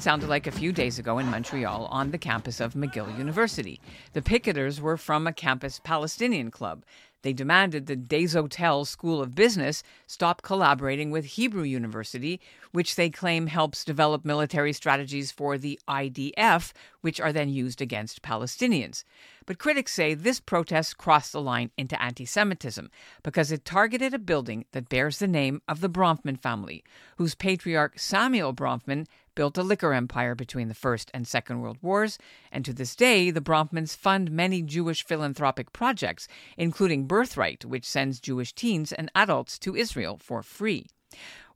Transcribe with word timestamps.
Sounded 0.00 0.30
like 0.30 0.46
a 0.46 0.50
few 0.50 0.72
days 0.72 0.98
ago 0.98 1.18
in 1.18 1.26
Montreal 1.26 1.84
on 1.90 2.10
the 2.10 2.16
campus 2.16 2.58
of 2.58 2.72
McGill 2.72 3.18
University. 3.18 3.82
The 4.14 4.22
picketers 4.22 4.80
were 4.80 4.96
from 4.96 5.26
a 5.26 5.32
campus 5.34 5.78
Palestinian 5.84 6.50
club. 6.50 6.86
They 7.20 7.34
demanded 7.34 7.84
the 7.84 7.96
Desautels 7.96 8.86
School 8.86 9.20
of 9.20 9.34
Business 9.34 9.82
stop 10.06 10.40
collaborating 10.40 11.10
with 11.10 11.26
Hebrew 11.26 11.64
University, 11.64 12.40
which 12.72 12.96
they 12.96 13.10
claim 13.10 13.48
helps 13.48 13.84
develop 13.84 14.24
military 14.24 14.72
strategies 14.72 15.30
for 15.30 15.58
the 15.58 15.78
IDF, 15.86 16.72
which 17.02 17.20
are 17.20 17.32
then 17.32 17.50
used 17.50 17.82
against 17.82 18.22
Palestinians. 18.22 19.04
But 19.44 19.58
critics 19.58 19.92
say 19.92 20.14
this 20.14 20.40
protest 20.40 20.96
crossed 20.96 21.32
the 21.32 21.42
line 21.42 21.72
into 21.76 22.00
anti 22.00 22.24
Semitism 22.24 22.90
because 23.22 23.52
it 23.52 23.66
targeted 23.66 24.14
a 24.14 24.18
building 24.18 24.64
that 24.72 24.88
bears 24.88 25.18
the 25.18 25.28
name 25.28 25.60
of 25.68 25.82
the 25.82 25.90
Bronfman 25.90 26.40
family, 26.40 26.84
whose 27.16 27.34
patriarch 27.34 27.98
Samuel 27.98 28.54
Bronfman 28.54 29.06
built 29.40 29.56
a 29.56 29.62
liquor 29.62 29.94
empire 29.94 30.34
between 30.34 30.68
the 30.68 30.74
First 30.74 31.10
and 31.14 31.26
Second 31.26 31.62
World 31.62 31.78
Wars, 31.80 32.18
and 32.52 32.62
to 32.62 32.74
this 32.74 32.94
day, 32.94 33.30
the 33.30 33.40
Bronfmans 33.40 33.96
fund 33.96 34.30
many 34.30 34.60
Jewish 34.60 35.02
philanthropic 35.02 35.72
projects, 35.72 36.28
including 36.58 37.06
Birthright, 37.06 37.64
which 37.64 37.86
sends 37.86 38.20
Jewish 38.20 38.52
teens 38.52 38.92
and 38.92 39.10
adults 39.14 39.58
to 39.60 39.74
Israel 39.74 40.18
for 40.18 40.42
free. 40.42 40.88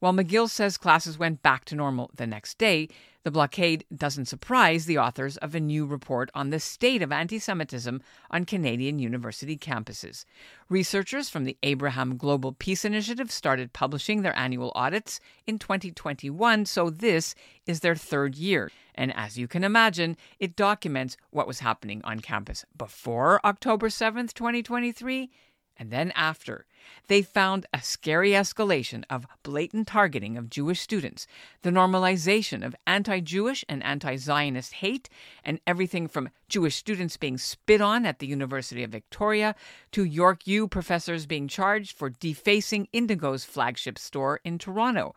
While 0.01 0.13
McGill 0.13 0.51
says 0.51 0.77
classes 0.77 1.19
went 1.19 1.43
back 1.43 1.65
to 1.67 1.75
normal 1.75 2.11
the 2.15 2.27
next 2.27 2.59
day, 2.59 2.89
the 3.23 3.31
blockade 3.31 3.87
doesn't 3.97 4.27
surprise 4.27 4.85
the 4.85 4.99
authors 4.99 5.39
of 5.39 5.55
a 5.55 5.61
new 5.61 5.87
report 5.87 6.31
on 6.35 6.51
the 6.51 6.61
state 6.61 7.01
of 7.01 7.11
anti 7.11 7.39
Semitism 7.39 8.03
on 8.31 8.45
Canadian 8.45 8.99
university 8.99 9.57
campuses. 9.57 10.27
Researchers 10.69 11.31
from 11.31 11.45
the 11.45 11.57
Abraham 11.63 12.19
Global 12.19 12.53
Peace 12.53 12.85
Initiative 12.85 13.31
started 13.31 13.73
publishing 13.73 14.21
their 14.21 14.37
annual 14.37 14.73
audits 14.75 15.21
in 15.47 15.59
2021, 15.59 16.67
so 16.67 16.91
this 16.91 17.35
is 17.65 17.81
their 17.81 17.97
third 17.97 18.35
year. 18.35 18.71
And 18.95 19.11
as 19.17 19.39
you 19.39 19.49
can 19.49 19.65
imagine, 19.65 20.19
it 20.39 20.55
documents 20.55 21.17
what 21.31 21.47
was 21.47 21.61
happening 21.61 22.03
on 22.05 22.21
campus 22.21 22.67
before 22.77 23.41
October 23.43 23.89
7th, 23.89 24.35
2023 24.35 25.31
and 25.77 25.91
then 25.91 26.13
after, 26.15 26.67
they 27.07 27.23
found 27.23 27.67
a 27.73 27.83
scary 27.83 28.31
escalation 28.31 29.05
of 29.11 29.27
blatant 29.43 29.89
targeting 29.89 30.37
of 30.37 30.51
Jewish 30.51 30.81
students, 30.81 31.27
the 31.63 31.71
normalization 31.71 32.65
of 32.65 32.77
anti 32.87 33.21
Jewish 33.21 33.65
and 33.69 33.83
anti 33.83 34.17
Zionist 34.17 34.75
hate, 34.75 35.09
and 35.45 35.61
everything 35.67 36.09
from 36.09 36.31
Jewish 36.49 36.77
students 36.77 37.17
being 37.17 37.39
spit 37.39 37.81
on 37.81 38.07
at 38.07 38.19
the 38.19 38.27
University 38.27 38.83
of 38.83 38.91
Victoria 38.91 39.55
to 39.93 40.05
York 40.05 40.47
U 40.47 40.69
professors 40.69 41.27
being 41.27 41.49
charged 41.49 41.97
for 41.97 42.11
defacing 42.11 42.89
Indigo's 42.93 43.45
flagship 43.45 43.99
store 43.99 44.41
in 44.45 44.59
Toronto. 44.59 45.15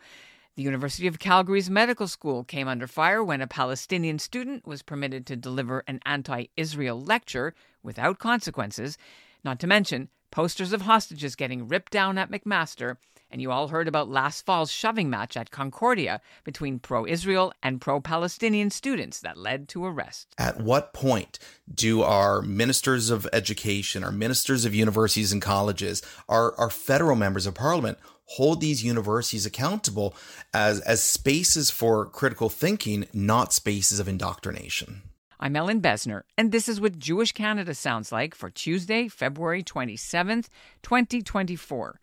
The 0.58 0.64
University 0.64 1.06
of 1.06 1.20
Calgary's 1.20 1.70
medical 1.70 2.08
school 2.08 2.44
came 2.44 2.68
under 2.68 2.88
fire 2.88 3.24
when 3.24 3.42
a 3.42 3.48
Palestinian 3.48 4.18
student 4.18 4.66
was 4.66 4.82
permitted 4.82 5.28
to 5.28 5.36
deliver 5.36 5.84
an 5.88 6.00
anti 6.04 6.46
Israel 6.58 7.00
lecture 7.00 7.54
without 7.84 8.18
consequences, 8.18 8.98
not 9.44 9.60
to 9.60 9.68
mention 9.68 10.10
posters 10.32 10.74
of 10.74 10.82
hostages 10.82 11.36
getting 11.36 11.68
ripped 11.68 11.92
down 11.92 12.18
at 12.18 12.32
McMaster, 12.32 12.98
and 13.30 13.42
you 13.42 13.52
all 13.52 13.68
heard 13.68 13.88
about 13.88 14.10
last 14.10 14.46
fall's 14.46 14.72
shoving 14.72 15.10
match 15.10 15.36
at 15.36 15.52
Concordia 15.52 16.22
between 16.44 16.80
pro 16.80 17.06
Israel 17.06 17.54
and 17.62 17.82
pro 17.82 18.00
Palestinian 18.00 18.70
students 18.70 19.20
that 19.20 19.38
led 19.38 19.68
to 19.70 19.86
arrest. 19.86 20.34
At 20.38 20.62
what 20.62 20.94
point 20.94 21.40
do 21.74 22.04
our 22.04 22.42
ministers 22.42 23.10
of 23.10 23.28
education, 23.34 24.04
our 24.04 24.12
ministers 24.12 24.66
of 24.66 24.74
universities 24.74 25.32
and 25.32 25.42
colleges, 25.42 26.02
our, 26.30 26.56
our 26.58 26.70
federal 26.70 27.16
members 27.16 27.46
of 27.46 27.54
parliament 27.54 27.98
hold 28.32 28.60
these 28.62 28.84
universities 28.84 29.46
accountable 29.46 30.16
as, 30.54 30.82
as 30.82 31.02
spaces 31.02 31.70
for 31.70 32.06
critical 32.06 32.50
thinking, 32.50 33.08
not 33.14 33.54
spaces 33.54 34.00
of 34.00 34.08
indoctrination? 34.08 35.02
I'm 35.40 35.56
Ellin 35.56 35.84
Bessner, 35.84 36.24
and 36.36 36.52
this 36.52 36.68
is 36.68 36.82
what 36.82 36.98
Jewish 36.98 37.32
Canada 37.32 37.76
sounds 37.76 38.12
like 38.12 38.34
for 38.34 38.50
Tuesday, 38.50 39.08
February 39.08 39.62
27th, 39.62 40.48
2024. 40.82 42.02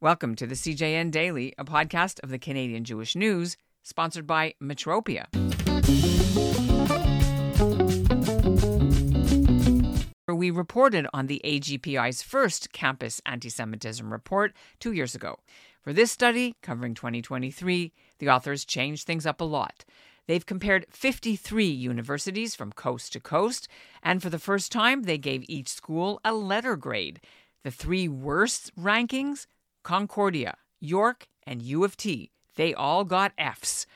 Welcome 0.00 0.36
to 0.36 0.46
the 0.46 0.54
CJN 0.54 1.10
Daily, 1.10 1.52
a 1.58 1.64
podcast 1.64 2.22
of 2.22 2.30
the 2.30 2.38
Canadian 2.38 2.84
Jewish 2.84 3.16
News, 3.16 3.56
sponsored 3.82 4.24
by 4.24 4.54
Metropia. 4.62 5.26
We 10.28 10.52
reported 10.52 11.08
on 11.12 11.26
the 11.26 11.40
AGPI's 11.44 12.22
first 12.22 12.72
campus 12.72 13.20
anti 13.26 13.48
Semitism 13.48 14.12
report 14.12 14.54
two 14.78 14.92
years 14.92 15.16
ago. 15.16 15.40
For 15.82 15.92
this 15.92 16.12
study, 16.12 16.54
covering 16.62 16.94
2023, 16.94 17.92
the 18.20 18.28
authors 18.28 18.64
changed 18.64 19.08
things 19.08 19.26
up 19.26 19.40
a 19.40 19.44
lot. 19.44 19.84
They've 20.30 20.46
compared 20.46 20.86
53 20.90 21.66
universities 21.66 22.54
from 22.54 22.70
coast 22.70 23.12
to 23.14 23.18
coast, 23.18 23.66
and 24.00 24.22
for 24.22 24.30
the 24.30 24.38
first 24.38 24.70
time, 24.70 25.02
they 25.02 25.18
gave 25.18 25.44
each 25.48 25.66
school 25.66 26.20
a 26.24 26.32
letter 26.32 26.76
grade. 26.76 27.20
The 27.64 27.72
three 27.72 28.06
worst 28.06 28.70
rankings 28.78 29.46
Concordia, 29.82 30.56
York, 30.78 31.26
and 31.42 31.60
U 31.62 31.82
of 31.82 31.96
T. 31.96 32.30
They 32.54 32.72
all 32.72 33.02
got 33.02 33.32
Fs. 33.36 33.86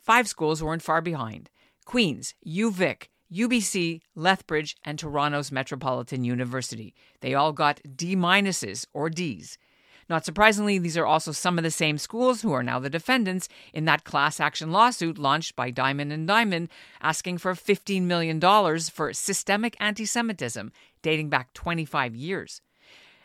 Five 0.00 0.26
schools 0.26 0.62
weren't 0.62 0.80
far 0.80 1.02
behind 1.02 1.50
Queen's, 1.84 2.34
UVic, 2.46 3.08
UBC, 3.30 4.00
Lethbridge, 4.14 4.74
and 4.86 4.98
Toronto's 4.98 5.52
Metropolitan 5.52 6.24
University. 6.24 6.94
They 7.20 7.34
all 7.34 7.52
got 7.52 7.82
D 7.94 8.16
minuses 8.16 8.86
or 8.94 9.10
Ds. 9.10 9.58
Not 10.08 10.24
surprisingly, 10.24 10.78
these 10.78 10.96
are 10.96 11.04
also 11.04 11.32
some 11.32 11.58
of 11.58 11.64
the 11.64 11.70
same 11.70 11.98
schools 11.98 12.40
who 12.40 12.52
are 12.52 12.62
now 12.62 12.78
the 12.78 12.88
defendants 12.88 13.48
in 13.74 13.84
that 13.84 14.04
class 14.04 14.40
action 14.40 14.72
lawsuit 14.72 15.18
launched 15.18 15.54
by 15.54 15.70
Diamond 15.70 16.12
and 16.12 16.26
Diamond 16.26 16.70
asking 17.02 17.38
for 17.38 17.52
$15 17.52 18.02
million 18.02 18.40
for 18.40 19.12
systemic 19.12 19.76
anti 19.78 20.06
Semitism 20.06 20.72
dating 21.02 21.28
back 21.28 21.52
25 21.52 22.16
years. 22.16 22.62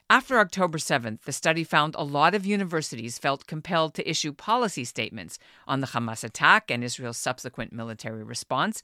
After 0.10 0.38
October 0.38 0.78
7th, 0.78 1.22
the 1.22 1.32
study 1.32 1.64
found 1.64 1.96
a 1.96 2.04
lot 2.04 2.36
of 2.36 2.46
universities 2.46 3.18
felt 3.18 3.48
compelled 3.48 3.94
to 3.96 4.08
issue 4.08 4.34
policy 4.34 4.84
statements 4.84 5.40
on 5.66 5.80
the 5.80 5.88
Hamas 5.88 6.24
attack 6.24 6.70
and 6.70 6.84
Israel's 6.84 7.18
subsequent 7.18 7.72
military 7.72 8.24
response. 8.24 8.84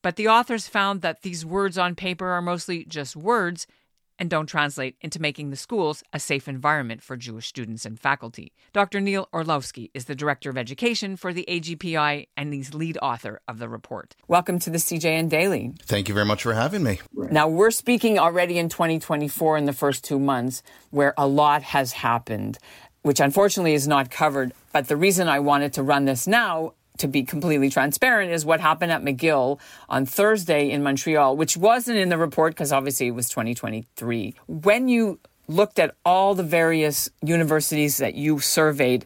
But 0.00 0.14
the 0.16 0.28
authors 0.28 0.68
found 0.68 1.02
that 1.02 1.22
these 1.22 1.44
words 1.44 1.76
on 1.76 1.96
paper 1.96 2.28
are 2.28 2.40
mostly 2.40 2.84
just 2.84 3.16
words 3.16 3.66
and 4.18 4.30
don't 4.30 4.46
translate 4.46 4.96
into 5.00 5.20
making 5.20 5.50
the 5.50 5.56
schools 5.56 6.02
a 6.12 6.18
safe 6.18 6.48
environment 6.48 7.02
for 7.02 7.16
Jewish 7.16 7.46
students 7.46 7.84
and 7.84 7.98
faculty. 7.98 8.52
Dr. 8.72 9.00
Neil 9.00 9.28
Orlowsky 9.32 9.90
is 9.94 10.04
the 10.04 10.14
Director 10.14 10.50
of 10.50 10.58
Education 10.58 11.16
for 11.16 11.32
the 11.32 11.44
AGPI 11.48 12.28
and 12.36 12.52
the 12.52 12.64
lead 12.76 12.98
author 13.02 13.40
of 13.48 13.58
the 13.58 13.68
report. 13.68 14.14
Welcome 14.28 14.58
to 14.60 14.70
the 14.70 14.78
CJN 14.78 15.28
Daily. 15.28 15.72
Thank 15.82 16.08
you 16.08 16.14
very 16.14 16.26
much 16.26 16.42
for 16.42 16.54
having 16.54 16.82
me. 16.82 17.00
Now, 17.14 17.48
we're 17.48 17.70
speaking 17.70 18.18
already 18.18 18.58
in 18.58 18.68
2024 18.68 19.56
in 19.56 19.64
the 19.64 19.72
first 19.72 20.04
two 20.04 20.18
months 20.18 20.62
where 20.90 21.14
a 21.16 21.26
lot 21.26 21.62
has 21.62 21.92
happened, 21.92 22.58
which 23.02 23.20
unfortunately 23.20 23.74
is 23.74 23.88
not 23.88 24.10
covered. 24.10 24.52
But 24.72 24.88
the 24.88 24.96
reason 24.96 25.28
I 25.28 25.40
wanted 25.40 25.72
to 25.74 25.82
run 25.82 26.04
this 26.04 26.26
now 26.26 26.74
to 27.02 27.08
be 27.08 27.22
completely 27.22 27.68
transparent, 27.68 28.32
is 28.32 28.44
what 28.44 28.60
happened 28.60 28.90
at 28.90 29.02
McGill 29.02 29.60
on 29.88 30.06
Thursday 30.06 30.70
in 30.70 30.82
Montreal, 30.82 31.36
which 31.36 31.56
wasn't 31.56 31.98
in 31.98 32.08
the 32.08 32.16
report 32.16 32.54
because 32.54 32.72
obviously 32.72 33.08
it 33.08 33.12
was 33.12 33.28
2023. 33.28 34.34
When 34.46 34.88
you 34.88 35.20
looked 35.48 35.78
at 35.78 35.94
all 36.04 36.34
the 36.34 36.42
various 36.42 37.10
universities 37.22 37.98
that 37.98 38.14
you 38.14 38.38
surveyed, 38.38 39.04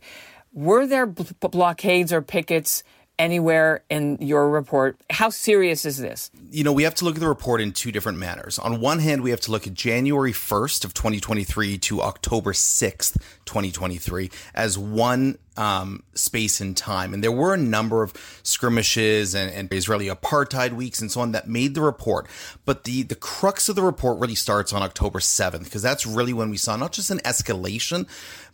were 0.53 0.87
there 0.87 1.07
b- 1.07 1.25
blockades 1.41 2.13
or 2.13 2.23
pickets 2.23 2.85
anywhere 3.19 3.83
in 3.89 4.19
your 4.21 4.51
report. 4.51 5.01
How 5.11 5.31
serious 5.31 5.85
is 5.85 5.99
this? 5.99 6.31
You 6.51 6.65
know, 6.65 6.73
we 6.73 6.83
have 6.83 6.95
to 6.97 7.05
look 7.05 7.15
at 7.15 7.21
the 7.21 7.29
report 7.29 7.61
in 7.61 7.73
two 7.73 7.91
different 7.91 8.19
manners. 8.19 8.59
On 8.59 8.81
one 8.81 8.99
hand, 8.99 9.23
we 9.23 9.31
have 9.31 9.41
to 9.43 9.51
look 9.51 9.67
at 9.67 9.75
January 9.75 10.33
1st 10.33 10.85
of 10.85 10.95
2023 10.95 11.79
to 11.79 12.03
October 12.03 12.53
6th, 12.53 13.17
2023 13.47 14.31
as 14.55 14.79
one 14.79 15.39
um, 15.57 16.03
space 16.15 16.61
and 16.61 16.77
time. 16.77 17.15
And 17.15 17.23
there 17.23 17.33
were 17.33 17.55
a 17.55 17.59
number 17.59 18.03
of 18.03 18.13
skirmishes 18.43 19.35
and, 19.35 19.53
and, 19.53 19.73
Israeli 19.73 20.07
apartheid 20.07 20.73
weeks 20.73 21.01
and 21.01 21.11
so 21.11 21.21
on 21.21 21.33
that 21.33 21.49
made 21.49 21.75
the 21.75 21.83
report. 21.83 22.27
But 22.65 22.85
the, 22.85 23.03
the 23.03 23.15
crux 23.15 23.69
of 23.69 23.77
the 23.77 23.83
report 23.83 24.19
really 24.19 24.35
starts 24.35 24.73
on 24.73 24.83
October 24.83 25.19
7th, 25.19 25.65
because 25.65 25.83
that's 25.83 26.07
really 26.07 26.33
when 26.33 26.51
we 26.51 26.57
saw 26.57 26.77
not 26.77 26.93
just 26.93 27.11
an 27.11 27.19
escalation, 27.19 28.07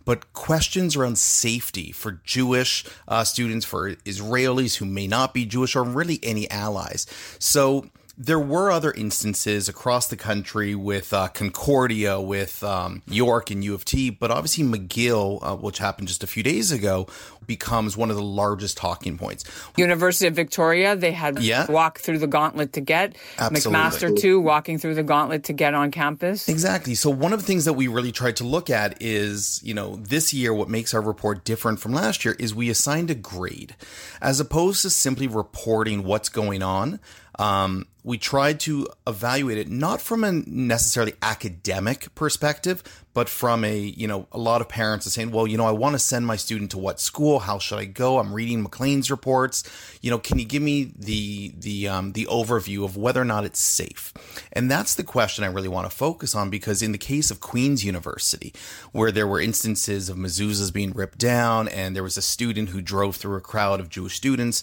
but 0.04 0.32
questions 0.32 0.96
around 0.96 1.18
safety 1.18 1.92
for 1.92 2.20
Jewish 2.24 2.84
uh, 3.06 3.24
students, 3.24 3.64
for 3.64 3.94
Israelis 3.94 4.76
who 4.76 4.84
may 4.84 5.06
not 5.06 5.32
be 5.34 5.44
Jewish, 5.44 5.76
or 5.76 5.84
really 5.84 6.18
any 6.22 6.50
allies. 6.50 7.06
So 7.38 7.86
there 8.24 8.38
were 8.38 8.70
other 8.70 8.92
instances 8.92 9.68
across 9.68 10.06
the 10.06 10.16
country 10.16 10.76
with 10.76 11.12
uh, 11.12 11.26
Concordia, 11.28 12.20
with 12.20 12.62
um, 12.62 13.02
York 13.08 13.50
and 13.50 13.64
U 13.64 13.74
of 13.74 13.84
T, 13.84 14.10
but 14.10 14.30
obviously 14.30 14.62
McGill, 14.62 15.40
uh, 15.42 15.56
which 15.56 15.78
happened 15.78 16.06
just 16.06 16.22
a 16.22 16.28
few 16.28 16.44
days 16.44 16.70
ago, 16.70 17.08
becomes 17.46 17.96
one 17.96 18.10
of 18.10 18.16
the 18.16 18.22
largest 18.22 18.76
talking 18.76 19.18
points. 19.18 19.44
University 19.76 20.28
of 20.28 20.34
Victoria, 20.34 20.94
they 20.94 21.10
had 21.10 21.42
yeah. 21.42 21.68
walk 21.68 21.98
through 21.98 22.18
the 22.18 22.28
gauntlet 22.28 22.74
to 22.74 22.80
get. 22.80 23.16
Absolutely. 23.38 23.80
McMaster 23.80 24.20
too, 24.20 24.40
walking 24.40 24.78
through 24.78 24.94
the 24.94 25.02
gauntlet 25.02 25.44
to 25.44 25.52
get 25.52 25.74
on 25.74 25.90
campus. 25.90 26.48
Exactly. 26.48 26.94
So 26.94 27.10
one 27.10 27.32
of 27.32 27.40
the 27.40 27.46
things 27.46 27.64
that 27.64 27.72
we 27.72 27.88
really 27.88 28.12
tried 28.12 28.36
to 28.36 28.44
look 28.44 28.70
at 28.70 29.02
is, 29.02 29.60
you 29.64 29.74
know, 29.74 29.96
this 29.96 30.32
year 30.32 30.54
what 30.54 30.68
makes 30.68 30.94
our 30.94 31.02
report 31.02 31.44
different 31.44 31.80
from 31.80 31.92
last 31.92 32.24
year 32.24 32.36
is 32.38 32.54
we 32.54 32.70
assigned 32.70 33.10
a 33.10 33.16
grade, 33.16 33.74
as 34.20 34.38
opposed 34.38 34.82
to 34.82 34.90
simply 34.90 35.26
reporting 35.26 36.04
what's 36.04 36.28
going 36.28 36.62
on. 36.62 37.00
Um, 37.38 37.86
we 38.04 38.18
tried 38.18 38.60
to 38.60 38.88
evaluate 39.06 39.58
it 39.58 39.70
not 39.70 40.00
from 40.00 40.24
a 40.24 40.32
necessarily 40.32 41.14
academic 41.22 42.14
perspective, 42.14 42.82
but 43.14 43.28
from 43.28 43.64
a, 43.64 43.76
you 43.78 44.06
know, 44.06 44.26
a 44.32 44.38
lot 44.38 44.60
of 44.60 44.68
parents 44.68 45.06
are 45.06 45.10
saying, 45.10 45.30
well, 45.30 45.46
you 45.46 45.56
know, 45.56 45.66
I 45.66 45.72
want 45.72 45.94
to 45.94 45.98
send 45.98 46.26
my 46.26 46.36
student 46.36 46.70
to 46.72 46.78
what 46.78 47.00
school? 47.00 47.40
How 47.40 47.58
should 47.58 47.78
I 47.78 47.84
go? 47.84 48.18
I'm 48.18 48.32
reading 48.32 48.62
Maclean's 48.62 49.10
reports. 49.10 49.64
You 50.00 50.10
know, 50.10 50.18
can 50.18 50.38
you 50.38 50.44
give 50.44 50.62
me 50.62 50.92
the, 50.96 51.52
the, 51.58 51.88
um, 51.88 52.12
the 52.12 52.26
overview 52.26 52.84
of 52.84 52.96
whether 52.96 53.20
or 53.20 53.26
not 53.26 53.44
it's 53.44 53.60
safe? 53.60 54.12
And 54.52 54.70
that's 54.70 54.94
the 54.94 55.04
question 55.04 55.44
I 55.44 55.48
really 55.48 55.68
want 55.68 55.90
to 55.90 55.96
focus 55.96 56.34
on 56.34 56.50
because 56.50 56.82
in 56.82 56.92
the 56.92 56.98
case 56.98 57.30
of 57.30 57.40
Queen's 57.40 57.84
University, 57.84 58.52
where 58.92 59.12
there 59.12 59.26
were 59.26 59.40
instances 59.40 60.08
of 60.08 60.16
mezuzahs 60.16 60.72
being 60.72 60.92
ripped 60.92 61.18
down 61.18 61.68
and 61.68 61.94
there 61.94 62.02
was 62.02 62.16
a 62.16 62.22
student 62.22 62.70
who 62.70 62.80
drove 62.80 63.16
through 63.16 63.36
a 63.36 63.40
crowd 63.40 63.80
of 63.80 63.88
Jewish 63.88 64.16
students, 64.16 64.62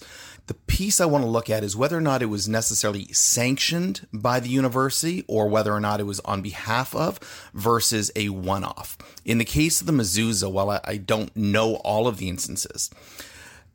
the 0.49 0.55
piece 0.55 0.99
I 0.99 1.05
want 1.05 1.23
to 1.23 1.29
look 1.29 1.47
at 1.47 1.63
is 1.63 1.75
whether 1.75 1.95
or 1.95 2.01
not 2.01 2.23
it 2.23 2.25
was 2.25 2.49
necessarily 2.49 3.05
sanctioned 3.13 4.07
by 4.11 4.39
the 4.39 4.49
university 4.49 5.23
or 5.27 5.47
whether 5.47 5.71
or 5.71 5.79
not 5.79 5.99
it 5.99 6.05
was 6.05 6.19
on 6.21 6.41
behalf 6.41 6.95
of 6.95 7.19
versus 7.53 8.11
a 8.15 8.29
one 8.43 8.63
off. 8.63 8.97
In 9.25 9.37
the 9.37 9.45
case 9.45 9.81
of 9.81 9.87
the 9.87 9.93
mezuzah, 9.93 10.51
while 10.51 10.69
I, 10.69 10.79
I 10.83 10.97
don't 10.97 11.35
know 11.35 11.75
all 11.75 12.07
of 12.07 12.17
the 12.17 12.29
instances, 12.29 12.89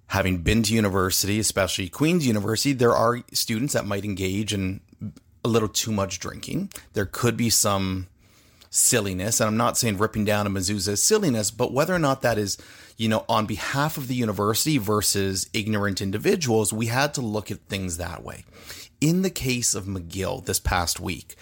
having 0.09 0.39
been 0.39 0.63
to 0.65 0.75
university, 0.75 1.39
especially 1.39 1.89
Queen's 1.89 2.27
University, 2.27 2.73
there 2.73 2.95
are 2.95 3.23
students 3.33 3.75
that 3.75 3.87
might 3.87 4.05
engage 4.05 4.53
in 4.53 4.81
a 5.45 5.49
little 5.49 5.69
too 5.69 5.93
much 5.93 6.19
drinking. 6.19 6.71
There 6.95 7.07
could 7.07 7.37
be 7.37 7.51
some 7.51 8.09
silliness, 8.71 9.41
and 9.41 9.49
I'm 9.49 9.57
not 9.57 9.77
saying 9.79 9.99
ripping 9.99 10.25
down 10.25 10.47
a 10.47 10.51
mezuzah 10.51 10.89
is 10.89 11.03
silliness, 11.03 11.51
but 11.51 11.73
whether 11.73 11.95
or 11.95 11.99
not 11.99 12.23
that 12.23 12.39
is 12.39 12.59
you 12.97 13.09
know, 13.09 13.25
on 13.29 13.47
behalf 13.47 13.97
of 13.97 14.09
the 14.09 14.15
university 14.15 14.79
versus 14.79 15.49
ignorant 15.53 16.01
individuals, 16.01 16.73
we 16.73 16.87
had 16.87 17.15
to 17.15 17.21
look 17.21 17.51
at 17.51 17.59
things 17.69 17.97
that 17.97 18.23
way. 18.23 18.45
In 19.01 19.23
the 19.23 19.31
case 19.31 19.75
of 19.75 19.85
McGill 19.85 20.45
this 20.45 20.61
past 20.61 21.01
week, 21.01 21.35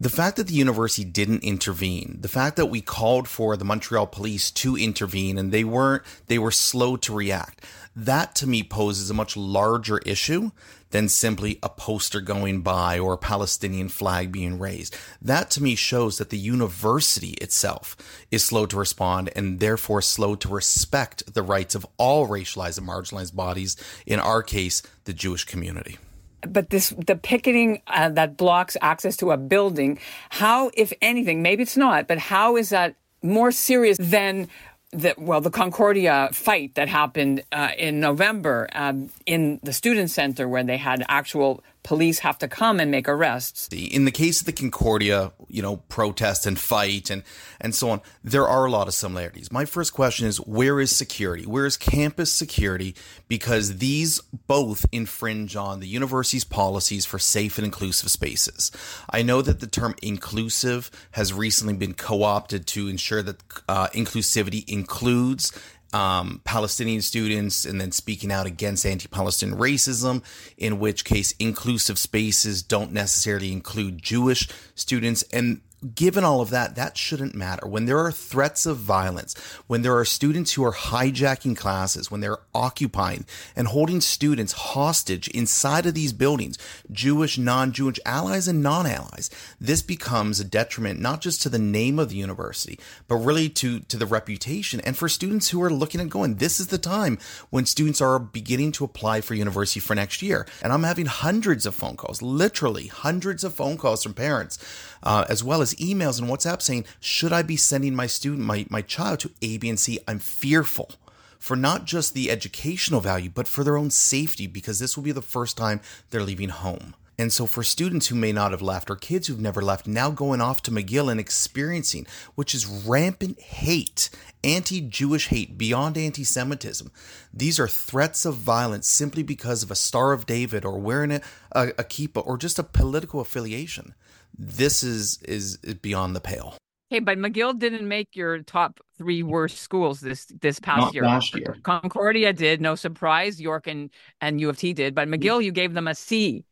the 0.00 0.08
fact 0.08 0.36
that 0.36 0.46
the 0.46 0.54
university 0.54 1.04
didn't 1.04 1.42
intervene, 1.42 2.18
the 2.20 2.28
fact 2.28 2.56
that 2.56 2.66
we 2.66 2.80
called 2.80 3.26
for 3.26 3.56
the 3.56 3.64
Montreal 3.64 4.06
police 4.06 4.50
to 4.52 4.76
intervene 4.76 5.38
and 5.38 5.50
they 5.50 5.64
weren't, 5.64 6.04
they 6.28 6.38
were 6.38 6.52
slow 6.52 6.96
to 6.98 7.12
react, 7.12 7.64
that 7.96 8.36
to 8.36 8.46
me 8.46 8.62
poses 8.62 9.10
a 9.10 9.14
much 9.14 9.36
larger 9.36 9.98
issue 10.06 10.52
than 10.90 11.08
simply 11.08 11.58
a 11.64 11.68
poster 11.68 12.20
going 12.20 12.62
by 12.62 12.98
or 12.98 13.14
a 13.14 13.18
Palestinian 13.18 13.88
flag 13.88 14.30
being 14.30 14.58
raised. 14.58 14.96
That 15.20 15.50
to 15.50 15.62
me 15.62 15.74
shows 15.74 16.18
that 16.18 16.30
the 16.30 16.38
university 16.38 17.32
itself 17.32 17.96
is 18.30 18.44
slow 18.44 18.66
to 18.66 18.76
respond 18.76 19.30
and 19.34 19.58
therefore 19.58 20.00
slow 20.00 20.36
to 20.36 20.48
respect 20.48 21.34
the 21.34 21.42
rights 21.42 21.74
of 21.74 21.86
all 21.96 22.28
racialized 22.28 22.78
and 22.78 22.88
marginalized 22.88 23.34
bodies, 23.34 23.76
in 24.06 24.20
our 24.20 24.44
case, 24.44 24.80
the 25.04 25.12
Jewish 25.12 25.44
community 25.44 25.98
but 26.42 26.70
this 26.70 26.90
the 26.90 27.16
picketing 27.16 27.82
uh, 27.86 28.08
that 28.10 28.36
blocks 28.36 28.76
access 28.80 29.16
to 29.16 29.30
a 29.30 29.36
building 29.36 29.98
how 30.30 30.70
if 30.74 30.92
anything 31.02 31.42
maybe 31.42 31.62
it's 31.62 31.76
not 31.76 32.06
but 32.06 32.18
how 32.18 32.56
is 32.56 32.70
that 32.70 32.94
more 33.22 33.50
serious 33.50 33.98
than 33.98 34.48
the 34.90 35.14
well 35.18 35.40
the 35.40 35.50
Concordia 35.50 36.30
fight 36.32 36.74
that 36.74 36.88
happened 36.88 37.42
uh, 37.52 37.70
in 37.76 38.00
November 38.00 38.68
um, 38.72 39.10
in 39.26 39.60
the 39.62 39.72
student 39.72 40.10
center 40.10 40.48
where 40.48 40.64
they 40.64 40.78
had 40.78 41.04
actual 41.08 41.62
police 41.88 42.18
have 42.18 42.36
to 42.36 42.46
come 42.46 42.78
and 42.80 42.90
make 42.90 43.08
arrests. 43.08 43.66
In 43.72 44.04
the 44.04 44.10
case 44.10 44.40
of 44.40 44.46
the 44.46 44.52
Concordia, 44.52 45.32
you 45.48 45.62
know, 45.62 45.78
protest 45.88 46.44
and 46.44 46.58
fight 46.58 47.08
and 47.08 47.22
and 47.62 47.74
so 47.74 47.88
on, 47.88 48.02
there 48.22 48.46
are 48.46 48.66
a 48.66 48.70
lot 48.70 48.88
of 48.88 48.94
similarities. 48.94 49.50
My 49.50 49.64
first 49.64 49.94
question 49.94 50.26
is 50.26 50.36
where 50.36 50.80
is 50.80 50.94
security? 50.94 51.46
Where 51.46 51.64
is 51.64 51.78
campus 51.78 52.30
security? 52.30 52.94
Because 53.26 53.78
these 53.78 54.20
both 54.46 54.84
infringe 54.92 55.56
on 55.56 55.80
the 55.80 55.88
university's 55.88 56.44
policies 56.44 57.06
for 57.06 57.18
safe 57.18 57.56
and 57.56 57.64
inclusive 57.64 58.10
spaces. 58.10 58.70
I 59.08 59.22
know 59.22 59.40
that 59.40 59.60
the 59.60 59.66
term 59.66 59.94
inclusive 60.02 60.90
has 61.12 61.32
recently 61.32 61.72
been 61.74 61.94
co-opted 61.94 62.66
to 62.66 62.88
ensure 62.88 63.22
that 63.22 63.42
uh, 63.66 63.88
inclusivity 63.94 64.62
includes 64.68 65.58
um, 65.92 66.40
Palestinian 66.44 67.02
students 67.02 67.64
and 67.64 67.80
then 67.80 67.92
speaking 67.92 68.30
out 68.30 68.46
against 68.46 68.84
anti 68.84 69.08
Palestinian 69.08 69.58
racism, 69.58 70.22
in 70.56 70.78
which 70.78 71.04
case 71.04 71.34
inclusive 71.38 71.98
spaces 71.98 72.62
don't 72.62 72.92
necessarily 72.92 73.52
include 73.52 74.02
Jewish 74.02 74.48
students. 74.74 75.22
And 75.32 75.60
given 75.94 76.24
all 76.24 76.40
of 76.40 76.50
that, 76.50 76.74
that 76.74 76.96
shouldn't 76.96 77.34
matter. 77.34 77.66
When 77.66 77.86
there 77.86 77.98
are 77.98 78.10
threats 78.10 78.66
of 78.66 78.78
violence, 78.78 79.34
when 79.66 79.82
there 79.82 79.96
are 79.96 80.04
students 80.04 80.52
who 80.52 80.64
are 80.64 80.72
hijacking 80.72 81.56
classes, 81.56 82.10
when 82.10 82.20
they're 82.20 82.40
occupying 82.54 83.24
and 83.54 83.68
holding 83.68 84.00
students 84.00 84.52
hostage 84.52 85.28
inside 85.28 85.86
of 85.86 85.94
these 85.94 86.12
buildings, 86.12 86.58
Jewish, 86.90 87.38
non 87.38 87.72
Jewish 87.72 88.00
allies 88.04 88.48
and 88.48 88.62
non 88.62 88.86
allies, 88.86 89.30
this 89.60 89.82
becomes 89.82 90.40
a 90.40 90.44
detriment 90.44 91.00
not 91.00 91.20
just 91.20 91.42
to 91.42 91.48
the 91.48 91.58
name 91.58 91.98
of 91.98 92.08
the 92.08 92.16
university, 92.16 92.78
but 93.06 93.16
really 93.16 93.48
to, 93.48 93.80
to 93.80 93.96
the 93.96 94.06
reputation. 94.06 94.80
And 94.80 94.96
for 94.96 95.08
students 95.08 95.50
who 95.50 95.62
are 95.62 95.70
looking 95.70 96.00
at 96.00 96.08
going, 96.08 96.36
this 96.36 96.58
is 96.58 96.68
the 96.68 96.78
time 96.78 97.18
when 97.50 97.66
students 97.66 98.00
are 98.00 98.18
beginning 98.18 98.72
to 98.72 98.84
apply 98.84 99.20
for 99.20 99.34
university 99.34 99.80
for 99.80 99.94
next 99.94 100.22
year. 100.22 100.46
And 100.62 100.72
I'm 100.72 100.82
having 100.82 101.06
hundreds 101.06 101.66
of 101.66 101.74
phone 101.74 101.96
calls, 101.96 102.20
literally 102.20 102.88
hundreds 102.88 103.44
of 103.44 103.54
phone 103.54 103.76
calls 103.76 104.02
from 104.02 104.14
parents 104.14 104.58
uh, 105.02 105.24
as 105.28 105.44
well 105.44 105.62
as 105.62 105.67
emails 105.76 106.20
and 106.20 106.28
WhatsApp 106.28 106.62
saying, 106.62 106.84
should 107.00 107.32
I 107.32 107.42
be 107.42 107.56
sending 107.56 107.94
my 107.94 108.06
student, 108.06 108.46
my, 108.46 108.66
my 108.68 108.82
child 108.82 109.20
to 109.20 109.30
A, 109.42 109.58
B, 109.58 109.68
and 109.68 109.78
C? 109.78 109.98
I'm 110.06 110.18
fearful 110.18 110.90
for 111.38 111.56
not 111.56 111.84
just 111.84 112.14
the 112.14 112.30
educational 112.30 113.00
value, 113.00 113.30
but 113.30 113.48
for 113.48 113.64
their 113.64 113.76
own 113.76 113.90
safety, 113.90 114.46
because 114.46 114.78
this 114.78 114.96
will 114.96 115.04
be 115.04 115.12
the 115.12 115.22
first 115.22 115.56
time 115.56 115.80
they're 116.10 116.22
leaving 116.22 116.48
home. 116.48 116.94
And 117.20 117.32
so, 117.32 117.46
for 117.46 117.64
students 117.64 118.06
who 118.06 118.14
may 118.14 118.30
not 118.30 118.52
have 118.52 118.62
left 118.62 118.88
or 118.88 118.94
kids 118.94 119.26
who've 119.26 119.40
never 119.40 119.60
left, 119.60 119.88
now 119.88 120.10
going 120.10 120.40
off 120.40 120.62
to 120.62 120.70
McGill 120.70 121.10
and 121.10 121.18
experiencing, 121.18 122.06
which 122.36 122.54
is 122.54 122.64
rampant 122.64 123.40
hate, 123.40 124.08
anti 124.44 124.80
Jewish 124.80 125.26
hate 125.26 125.58
beyond 125.58 125.98
anti 125.98 126.22
Semitism, 126.22 126.92
these 127.34 127.58
are 127.58 127.66
threats 127.66 128.24
of 128.24 128.36
violence 128.36 128.86
simply 128.86 129.24
because 129.24 129.64
of 129.64 129.70
a 129.72 129.76
Star 129.76 130.12
of 130.12 130.26
David 130.26 130.64
or 130.64 130.78
wearing 130.78 131.10
a, 131.10 131.20
a, 131.50 131.68
a 131.70 131.84
kippah 131.84 132.24
or 132.24 132.38
just 132.38 132.58
a 132.58 132.62
political 132.62 133.20
affiliation 133.20 133.94
this 134.38 134.82
is 134.82 135.18
is 135.22 135.56
beyond 135.56 136.14
the 136.16 136.20
pale. 136.20 136.56
Okay, 136.90 137.00
but 137.00 137.18
McGill 137.18 137.58
didn't 137.58 137.86
make 137.86 138.16
your 138.16 138.42
top 138.42 138.80
three 138.96 139.22
worst 139.22 139.58
schools 139.58 140.00
this 140.00 140.26
this 140.40 140.58
past 140.58 140.80
Not 140.80 140.94
year. 140.94 141.04
Last 141.04 141.34
year, 141.34 141.56
Concordia 141.62 142.32
did, 142.32 142.62
no 142.62 142.74
surprise. 142.74 143.40
York 143.40 143.66
and 143.66 143.90
and 144.20 144.40
U 144.40 144.48
of 144.48 144.56
T 144.56 144.72
did, 144.72 144.94
but 144.94 145.08
mm. 145.08 145.16
McGill, 145.16 145.44
you 145.44 145.52
gave 145.52 145.74
them 145.74 145.86
a 145.86 145.94
C. 145.94 146.44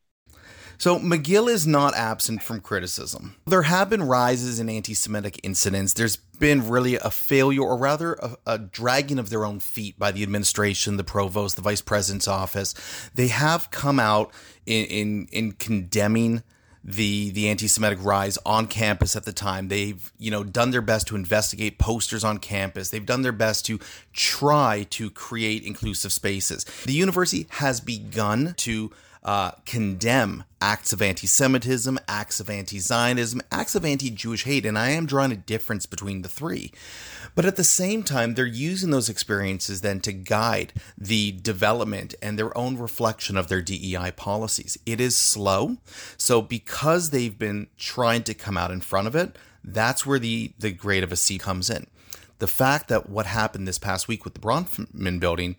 So 0.78 0.98
McGill 0.98 1.48
is 1.48 1.66
not 1.66 1.94
absent 1.94 2.42
from 2.42 2.60
criticism. 2.60 3.36
There 3.46 3.62
have 3.62 3.88
been 3.88 4.02
rises 4.02 4.60
in 4.60 4.68
anti-Semitic 4.68 5.40
incidents. 5.42 5.94
There's 5.94 6.16
been 6.16 6.68
really 6.68 6.96
a 6.96 7.10
failure, 7.10 7.62
or 7.62 7.78
rather, 7.78 8.12
a, 8.14 8.36
a, 8.46 8.58
dragging 8.58 9.18
of 9.18 9.30
their 9.30 9.46
own 9.46 9.60
feet 9.60 9.98
by 9.98 10.12
the 10.12 10.22
administration, 10.22 10.98
the 10.98 11.04
provost, 11.04 11.56
the 11.56 11.62
vice 11.62 11.80
president's 11.80 12.28
office. 12.28 12.74
They 13.14 13.28
have 13.28 13.70
come 13.70 13.98
out 13.98 14.34
in 14.66 14.84
in, 14.84 15.28
in 15.32 15.52
condemning 15.52 16.42
the 16.88 17.30
the 17.30 17.48
anti-Semitic 17.48 17.98
rise 18.00 18.38
on 18.46 18.68
campus 18.68 19.16
at 19.16 19.24
the 19.24 19.32
time. 19.32 19.68
They've 19.68 20.12
you 20.18 20.30
know 20.30 20.44
done 20.44 20.70
their 20.70 20.80
best 20.80 21.08
to 21.08 21.16
investigate 21.16 21.78
posters 21.78 22.22
on 22.22 22.38
campus. 22.38 22.90
They've 22.90 23.04
done 23.04 23.22
their 23.22 23.32
best 23.32 23.66
to 23.66 23.80
try 24.12 24.86
to 24.90 25.10
create 25.10 25.64
inclusive 25.64 26.12
spaces. 26.12 26.64
The 26.84 26.92
university 26.92 27.48
has 27.50 27.80
begun 27.80 28.54
to 28.58 28.92
uh, 29.26 29.50
condemn 29.66 30.44
acts 30.60 30.92
of 30.92 31.02
anti 31.02 31.26
Semitism, 31.26 31.98
acts 32.08 32.38
of 32.38 32.48
anti 32.48 32.78
Zionism, 32.78 33.42
acts 33.50 33.74
of 33.74 33.84
anti 33.84 34.08
Jewish 34.08 34.44
hate, 34.44 34.64
and 34.64 34.78
I 34.78 34.90
am 34.90 35.04
drawing 35.04 35.32
a 35.32 35.36
difference 35.36 35.84
between 35.84 36.22
the 36.22 36.28
three. 36.28 36.72
But 37.34 37.44
at 37.44 37.56
the 37.56 37.64
same 37.64 38.04
time, 38.04 38.34
they're 38.34 38.46
using 38.46 38.90
those 38.90 39.10
experiences 39.10 39.80
then 39.80 40.00
to 40.00 40.12
guide 40.12 40.72
the 40.96 41.32
development 41.32 42.14
and 42.22 42.38
their 42.38 42.56
own 42.56 42.78
reflection 42.78 43.36
of 43.36 43.48
their 43.48 43.60
DEI 43.60 44.12
policies. 44.12 44.78
It 44.86 45.00
is 45.00 45.16
slow. 45.16 45.76
So, 46.16 46.40
because 46.40 47.10
they've 47.10 47.38
been 47.38 47.66
trying 47.76 48.22
to 48.22 48.34
come 48.34 48.56
out 48.56 48.70
in 48.70 48.80
front 48.80 49.08
of 49.08 49.16
it, 49.16 49.36
that's 49.62 50.06
where 50.06 50.20
the, 50.20 50.52
the 50.58 50.70
grade 50.70 51.02
of 51.02 51.12
a 51.12 51.16
C 51.16 51.36
comes 51.36 51.68
in. 51.68 51.88
The 52.38 52.46
fact 52.46 52.88
that 52.88 53.10
what 53.10 53.26
happened 53.26 53.66
this 53.66 53.78
past 53.78 54.06
week 54.06 54.24
with 54.24 54.34
the 54.34 54.40
Bronfman 54.40 55.18
building 55.18 55.56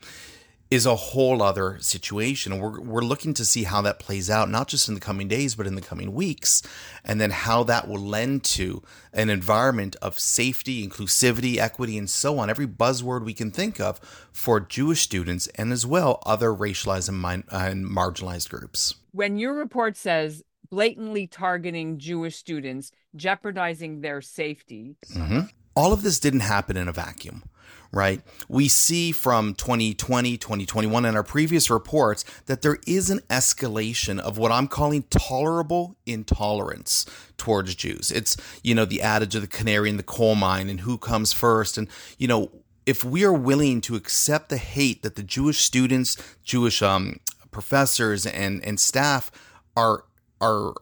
is 0.70 0.86
a 0.86 0.96
whole 0.96 1.42
other 1.42 1.78
situation. 1.80 2.60
We're, 2.60 2.80
we're 2.80 3.02
looking 3.02 3.34
to 3.36 3.46
see 3.46 3.64
how 3.64 3.82
that 3.82 4.00
plays 4.00 4.30
out, 4.30 4.50
not 4.50 4.68
just 4.68 4.88
in 4.88 4.96
the 4.96 5.00
coming 5.00 5.28
days, 5.28 5.56
but 5.56 5.68
in 5.68 5.76
the 5.76 5.82
coming 5.82 6.14
weeks, 6.14 6.62
and 7.06 7.22
then 7.22 7.32
how 7.32 7.64
that 7.64 7.88
will 7.88 8.00
lend 8.00 8.44
to 8.46 8.84
an 9.14 9.30
environment 9.30 9.96
of 10.02 10.20
safety, 10.20 10.86
inclusivity, 10.86 11.58
equity, 11.58 11.98
and 11.98 12.10
so 12.10 12.38
on. 12.40 12.50
Every 12.50 12.68
buzzword 12.68 13.24
we 13.24 13.34
can 13.34 13.52
think 13.52 13.80
of 13.80 14.00
for 14.32 14.60
Jewish 14.60 15.02
students 15.02 15.48
and 15.56 15.72
as 15.72 15.86
well 15.86 16.22
other 16.26 16.50
racialized 16.50 17.10
and, 17.10 17.22
min- 17.22 17.46
and 17.50 17.86
marginalized 17.86 18.50
groups. 18.50 18.96
When 19.12 19.38
your 19.38 19.54
report 19.54 19.96
says 19.96 20.44
blatantly 20.70 21.28
targeting 21.28 21.98
Jewish 21.98 22.36
students, 22.36 22.92
jeopardizing 23.16 24.02
their 24.02 24.22
safety. 24.22 24.98
Mm-hmm. 25.14 25.42
All 25.76 25.94
of 25.94 26.02
this 26.02 26.20
didn't 26.20 26.42
happen 26.42 26.76
in 26.76 26.88
a 26.88 26.92
vacuum 26.92 27.44
right? 27.92 28.22
We 28.48 28.68
see 28.68 29.12
from 29.12 29.54
2020, 29.54 30.38
2021, 30.38 31.06
and 31.06 31.18
our 31.18 31.24
previous 31.24 31.70
reports 31.70 32.24
that 32.46 32.62
there 32.62 32.78
is 32.86 33.10
an 33.10 33.20
escalation 33.30 34.20
of 34.20 34.38
what 34.38 34.52
I'm 34.52 34.68
calling 34.68 35.04
tolerable 35.10 35.96
intolerance 36.06 37.06
towards 37.38 37.76
Jews. 37.76 38.12
It's, 38.12 38.38
you 38.64 38.76
know, 38.76 38.86
the 38.86 39.02
adage 39.02 39.36
of 39.36 39.42
the 39.42 39.48
canary 39.48 39.90
in 39.90 39.98
the 39.98 40.04
coal 40.04 40.36
mine 40.36 40.70
and 40.70 40.82
who 40.82 40.98
comes 40.98 41.34
first. 41.34 41.78
And, 41.78 41.88
you 42.18 42.28
know, 42.28 42.52
if 42.86 43.04
we 43.04 43.24
are 43.24 43.34
willing 43.34 43.82
to 43.82 43.96
accept 43.96 44.50
the 44.50 44.58
hate 44.58 45.04
that 45.04 45.16
the 45.16 45.24
Jewish 45.24 45.60
students, 45.60 46.18
Jewish 46.44 46.82
um, 46.82 47.20
professors, 47.52 48.26
and, 48.26 48.64
and 48.64 48.80
staff 48.80 49.32
are, 49.76 50.06
are, 50.40 50.74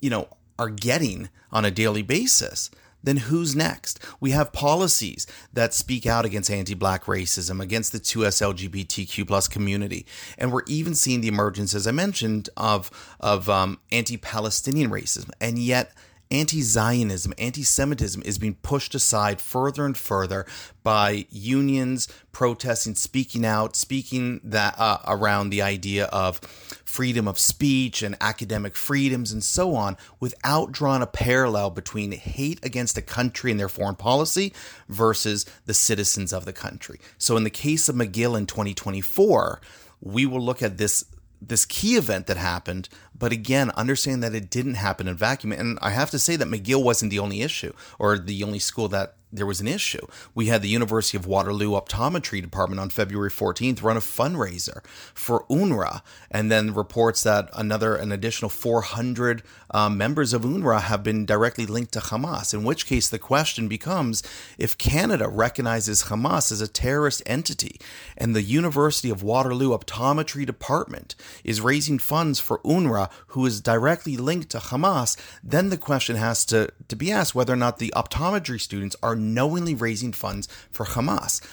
you 0.00 0.10
know, 0.10 0.28
are 0.58 0.70
getting 0.70 1.28
on 1.52 1.64
a 1.64 1.70
daily 1.70 2.02
basis, 2.02 2.70
then 3.02 3.16
who's 3.18 3.56
next? 3.56 3.98
We 4.20 4.30
have 4.32 4.52
policies 4.52 5.26
that 5.52 5.74
speak 5.74 6.06
out 6.06 6.24
against 6.24 6.50
anti-black 6.50 7.04
racism, 7.04 7.60
against 7.60 7.92
the 7.92 8.00
2S 8.00 8.40
LGBTQ 8.42 9.26
plus 9.26 9.48
community, 9.48 10.06
and 10.38 10.52
we're 10.52 10.64
even 10.66 10.94
seeing 10.94 11.20
the 11.20 11.28
emergence, 11.28 11.74
as 11.74 11.86
I 11.86 11.92
mentioned, 11.92 12.50
of 12.56 12.90
of 13.20 13.48
um, 13.48 13.78
anti-Palestinian 13.92 14.90
racism, 14.90 15.30
and 15.40 15.58
yet 15.58 15.92
anti 16.30 16.62
Zionism, 16.62 17.34
anti 17.38 17.62
Semitism 17.62 18.22
is 18.24 18.38
being 18.38 18.54
pushed 18.54 18.94
aside 18.94 19.40
further 19.40 19.84
and 19.84 19.96
further 19.96 20.46
by 20.82 21.26
unions 21.30 22.08
protesting, 22.32 22.94
speaking 22.94 23.44
out, 23.44 23.74
speaking 23.74 24.40
that 24.44 24.74
uh, 24.78 24.98
around 25.06 25.50
the 25.50 25.62
idea 25.62 26.06
of 26.06 26.38
freedom 26.84 27.26
of 27.26 27.38
speech 27.38 28.02
and 28.02 28.16
academic 28.20 28.76
freedoms 28.76 29.32
and 29.32 29.42
so 29.42 29.74
on, 29.74 29.96
without 30.20 30.72
drawing 30.72 31.02
a 31.02 31.06
parallel 31.06 31.70
between 31.70 32.12
hate 32.12 32.64
against 32.64 32.96
a 32.96 33.02
country 33.02 33.50
and 33.50 33.58
their 33.58 33.68
foreign 33.68 33.96
policy 33.96 34.52
versus 34.88 35.46
the 35.66 35.74
citizens 35.74 36.32
of 36.32 36.44
the 36.44 36.52
country. 36.52 37.00
So, 37.18 37.36
in 37.36 37.44
the 37.44 37.50
case 37.50 37.88
of 37.88 37.96
McGill 37.96 38.38
in 38.38 38.46
2024, 38.46 39.60
we 40.00 40.26
will 40.26 40.40
look 40.40 40.62
at 40.62 40.78
this 40.78 41.04
this 41.42 41.64
key 41.64 41.96
event 41.96 42.26
that 42.26 42.36
happened, 42.36 42.88
but 43.20 43.30
again, 43.30 43.70
understand 43.76 44.24
that 44.24 44.34
it 44.34 44.50
didn't 44.50 44.74
happen 44.74 45.06
in 45.06 45.14
vacuum. 45.14 45.52
And 45.52 45.78
I 45.80 45.90
have 45.90 46.10
to 46.10 46.18
say 46.18 46.34
that 46.36 46.48
McGill 46.48 46.82
wasn't 46.82 47.12
the 47.12 47.20
only 47.20 47.42
issue 47.42 47.72
or 47.98 48.18
the 48.18 48.42
only 48.42 48.58
school 48.58 48.88
that 48.88 49.14
there 49.32 49.46
was 49.46 49.60
an 49.60 49.68
issue. 49.68 50.06
We 50.34 50.46
had 50.46 50.62
the 50.62 50.68
University 50.68 51.16
of 51.16 51.26
Waterloo 51.26 51.72
Optometry 51.72 52.42
Department 52.42 52.80
on 52.80 52.90
February 52.90 53.30
14th 53.30 53.82
run 53.82 53.96
a 53.96 54.00
fundraiser 54.00 54.84
for 55.14 55.44
UNRWA, 55.48 56.02
and 56.30 56.50
then 56.50 56.74
reports 56.74 57.22
that 57.22 57.48
another, 57.52 57.94
an 57.94 58.10
additional 58.12 58.48
400 58.48 59.42
um, 59.72 59.96
members 59.96 60.32
of 60.32 60.42
UNRWA 60.42 60.82
have 60.82 61.02
been 61.02 61.24
directly 61.24 61.66
linked 61.66 61.92
to 61.92 62.00
Hamas. 62.00 62.52
In 62.52 62.64
which 62.64 62.86
case, 62.86 63.08
the 63.08 63.18
question 63.18 63.68
becomes 63.68 64.22
if 64.58 64.76
Canada 64.76 65.28
recognizes 65.28 66.04
Hamas 66.04 66.50
as 66.50 66.60
a 66.60 66.68
terrorist 66.68 67.22
entity, 67.26 67.80
and 68.16 68.34
the 68.34 68.42
University 68.42 69.10
of 69.10 69.22
Waterloo 69.22 69.76
Optometry 69.76 70.44
Department 70.44 71.14
is 71.44 71.60
raising 71.60 71.98
funds 71.98 72.40
for 72.40 72.58
UNRWA, 72.58 73.10
who 73.28 73.46
is 73.46 73.60
directly 73.60 74.16
linked 74.16 74.50
to 74.50 74.58
Hamas, 74.58 75.16
then 75.42 75.70
the 75.70 75.78
question 75.78 76.16
has 76.16 76.44
to, 76.46 76.70
to 76.88 76.96
be 76.96 77.12
asked 77.12 77.34
whether 77.34 77.52
or 77.52 77.56
not 77.56 77.78
the 77.78 77.92
optometry 77.96 78.60
students 78.60 78.96
are 79.02 79.16
knowingly 79.20 79.74
raising 79.74 80.12
funds 80.12 80.48
for 80.70 80.84
Hamas. 80.84 81.46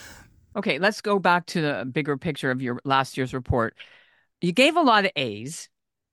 Okay, 0.56 0.78
let's 0.78 1.00
go 1.00 1.18
back 1.18 1.46
to 1.46 1.60
the 1.60 1.84
bigger 1.84 2.16
picture 2.16 2.50
of 2.50 2.60
your 2.60 2.80
last 2.84 3.16
year's 3.16 3.34
report. 3.34 3.74
You 4.40 4.52
gave 4.52 4.76
a 4.76 4.82
lot 4.82 5.04
of 5.04 5.12
A's. 5.14 5.68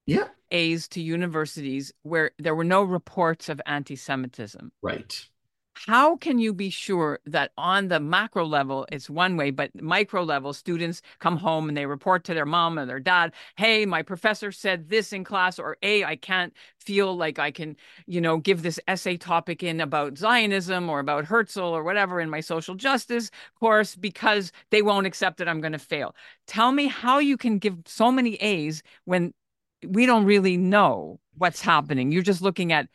Yeah. 0.06 0.28
A's 0.52 0.88
to 0.90 1.02
universities 1.02 1.92
where 2.04 2.32
there 2.38 2.54
were 2.54 2.64
no 2.64 2.84
reports 2.84 3.50
of 3.50 3.60
anti 3.66 3.96
Semitism. 3.96 4.72
Right 4.82 5.28
how 5.76 6.16
can 6.18 6.40
you 6.40 6.54
be 6.54 6.70
sure 6.70 7.20
that 7.26 7.52
on 7.58 7.88
the 7.88 8.00
macro 8.00 8.46
level 8.46 8.86
it's 8.92 9.10
one 9.10 9.38
way 9.38 9.52
but 9.52 9.70
micro 9.82 10.24
level 10.24 10.54
students 10.54 11.02
come 11.20 11.38
home 11.38 11.68
and 11.70 11.78
they 11.78 11.86
report 11.86 12.24
to 12.24 12.34
their 12.34 12.46
mom 12.46 12.80
or 12.80 12.86
their 12.86 13.00
dad 13.00 13.32
hey 13.58 13.86
my 13.86 14.02
professor 14.02 14.52
said 14.52 14.90
this 14.90 15.14
in 15.14 15.24
class 15.24 15.60
or 15.60 15.78
a 15.84 16.04
i 16.04 16.16
can't 16.16 16.54
feel 16.80 17.16
like 17.16 17.40
i 17.40 17.52
can 17.52 17.76
you 18.08 18.20
know 18.22 18.38
give 18.38 18.62
this 18.62 18.80
essay 18.88 19.18
topic 19.18 19.64
in 19.64 19.82
about 19.82 20.18
zionism 20.18 20.90
or 20.90 21.00
about 21.00 21.26
herzl 21.26 21.60
or 21.60 21.84
whatever 21.84 22.20
in 22.20 22.30
my 22.30 22.40
social 22.40 22.76
justice 22.76 23.30
course 23.60 23.96
because 23.96 24.52
they 24.72 24.82
won't 24.82 25.08
accept 25.08 25.38
that 25.38 25.48
i'm 25.48 25.62
going 25.62 25.72
to 25.72 25.80
fail. 25.80 26.16
Tell 26.48 26.72
me 26.72 26.88
how 26.88 27.20
you 27.20 27.38
can 27.38 27.58
give 27.60 27.78
so 27.86 28.12
many 28.12 28.36
a's 28.36 28.82
when 29.06 29.34
we 29.86 30.06
don't 30.06 30.26
really 30.26 30.58
know 30.58 31.20
what's 31.38 31.62
happening. 31.62 32.12
You're 32.12 32.24
just 32.24 32.42
looking 32.42 32.72
at 32.72 32.88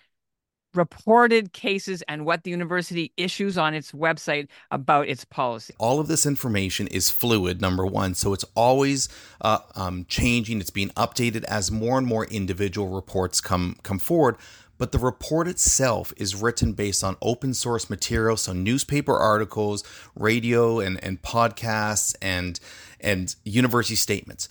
reported 0.75 1.53
cases 1.53 2.03
and 2.09 2.25
what 2.25 2.45
the 2.45 2.51
university 2.51 3.13
issues 3.17 3.59
on 3.59 3.75
its 3.75 3.93
website 3.93 4.49
about 4.71 5.09
its 5.09 5.25
policy. 5.25 5.75
All 5.79 6.01
of 6.01 6.09
this 6.09 6.27
information 6.27 6.87
is 6.89 7.11
fluid, 7.11 7.61
number 7.61 7.87
one. 7.87 8.15
So 8.15 8.33
it's 8.33 8.45
always 8.55 9.09
uh, 9.41 9.59
um, 9.75 10.05
changing, 10.09 10.61
it's 10.61 10.71
being 10.71 10.91
updated 10.91 11.45
as 11.45 11.71
more 11.71 11.99
and 11.99 12.07
more 12.07 12.25
individual 12.27 12.89
reports 12.89 13.41
come, 13.41 13.77
come 13.83 13.99
forward. 13.99 14.37
But 14.79 14.93
the 14.93 14.99
report 14.99 15.47
itself 15.47 16.11
is 16.17 16.35
written 16.35 16.73
based 16.73 17.05
on 17.05 17.17
open 17.21 17.53
source 17.53 17.91
material, 17.91 18.39
so 18.39 18.55
newspaper 18.55 19.15
articles, 19.15 19.85
radio 20.15 20.81
and, 20.81 21.03
and 21.05 21.21
podcasts, 21.21 22.15
and 22.23 22.59
and 22.99 23.35
university 23.45 23.97
statements 23.97 24.49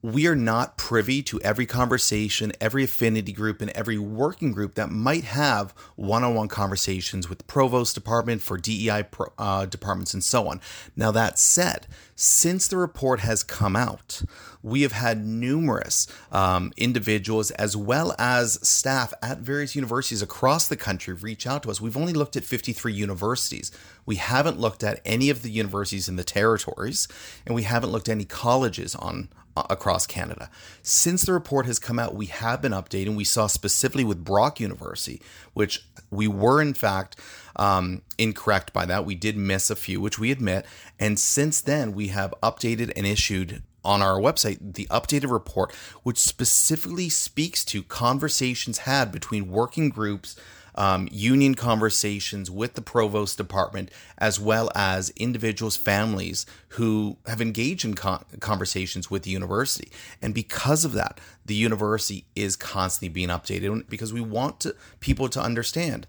we 0.00 0.28
are 0.28 0.36
not 0.36 0.76
privy 0.76 1.22
to 1.22 1.40
every 1.40 1.66
conversation, 1.66 2.52
every 2.60 2.84
affinity 2.84 3.32
group, 3.32 3.60
and 3.60 3.70
every 3.72 3.98
working 3.98 4.52
group 4.52 4.74
that 4.74 4.90
might 4.90 5.24
have 5.24 5.72
one 5.96 6.22
on 6.22 6.34
one 6.34 6.46
conversations 6.46 7.28
with 7.28 7.38
the 7.38 7.44
provost 7.44 7.96
department 7.96 8.40
for 8.40 8.56
DEI 8.56 9.04
uh, 9.38 9.66
departments 9.66 10.14
and 10.14 10.22
so 10.22 10.46
on. 10.46 10.60
Now, 10.94 11.10
that 11.10 11.38
said, 11.38 11.88
since 12.14 12.68
the 12.68 12.76
report 12.76 13.20
has 13.20 13.42
come 13.42 13.74
out, 13.74 14.22
we 14.62 14.82
have 14.82 14.92
had 14.92 15.24
numerous 15.24 16.06
um, 16.30 16.72
individuals 16.76 17.50
as 17.52 17.76
well 17.76 18.14
as 18.18 18.58
staff 18.66 19.12
at 19.20 19.38
various 19.38 19.74
universities 19.74 20.22
across 20.22 20.68
the 20.68 20.76
country 20.76 21.14
reach 21.14 21.44
out 21.46 21.64
to 21.64 21.70
us. 21.70 21.80
We've 21.80 21.96
only 21.96 22.12
looked 22.12 22.36
at 22.36 22.44
53 22.44 22.92
universities. 22.92 23.72
We 24.06 24.16
haven't 24.16 24.60
looked 24.60 24.84
at 24.84 25.00
any 25.04 25.28
of 25.30 25.42
the 25.42 25.50
universities 25.50 26.08
in 26.08 26.16
the 26.16 26.24
territories, 26.24 27.08
and 27.46 27.54
we 27.54 27.64
haven't 27.64 27.90
looked 27.90 28.08
at 28.08 28.12
any 28.12 28.24
colleges 28.24 28.94
on 28.94 29.28
across 29.70 30.06
Canada. 30.06 30.50
Since 30.82 31.22
the 31.22 31.32
report 31.32 31.66
has 31.66 31.78
come 31.78 31.98
out, 31.98 32.14
we 32.14 32.26
have 32.26 32.62
been 32.62 32.72
updating. 32.72 33.16
We 33.16 33.24
saw 33.24 33.46
specifically 33.46 34.04
with 34.04 34.24
Brock 34.24 34.60
University, 34.60 35.20
which 35.54 35.84
we 36.10 36.28
were 36.28 36.60
in 36.60 36.74
fact 36.74 37.16
um, 37.56 38.02
incorrect 38.16 38.72
by 38.72 38.86
that. 38.86 39.04
We 39.04 39.14
did 39.14 39.36
miss 39.36 39.70
a 39.70 39.76
few, 39.76 40.00
which 40.00 40.18
we 40.18 40.30
admit. 40.30 40.64
And 40.98 41.18
since 41.18 41.60
then, 41.60 41.94
we 41.94 42.08
have 42.08 42.34
updated 42.42 42.92
and 42.96 43.06
issued 43.06 43.62
on 43.84 44.02
our 44.02 44.18
website 44.18 44.74
the 44.74 44.86
updated 44.86 45.30
report, 45.30 45.74
which 46.02 46.18
specifically 46.18 47.08
speaks 47.08 47.64
to 47.64 47.82
conversations 47.82 48.78
had 48.78 49.10
between 49.12 49.50
working 49.50 49.88
groups 49.88 50.36
um, 50.78 51.08
union 51.10 51.56
conversations 51.56 52.50
with 52.50 52.74
the 52.74 52.80
provost 52.80 53.36
department, 53.36 53.90
as 54.16 54.38
well 54.38 54.70
as 54.76 55.10
individuals' 55.16 55.76
families 55.76 56.46
who 56.68 57.18
have 57.26 57.42
engaged 57.42 57.84
in 57.84 57.94
con- 57.94 58.24
conversations 58.38 59.10
with 59.10 59.24
the 59.24 59.30
university. 59.30 59.90
And 60.22 60.32
because 60.32 60.84
of 60.84 60.92
that, 60.92 61.20
the 61.44 61.56
university 61.56 62.26
is 62.36 62.54
constantly 62.54 63.08
being 63.08 63.28
updated 63.28 63.90
because 63.90 64.12
we 64.12 64.20
want 64.20 64.60
to, 64.60 64.76
people 65.00 65.28
to 65.30 65.42
understand 65.42 66.06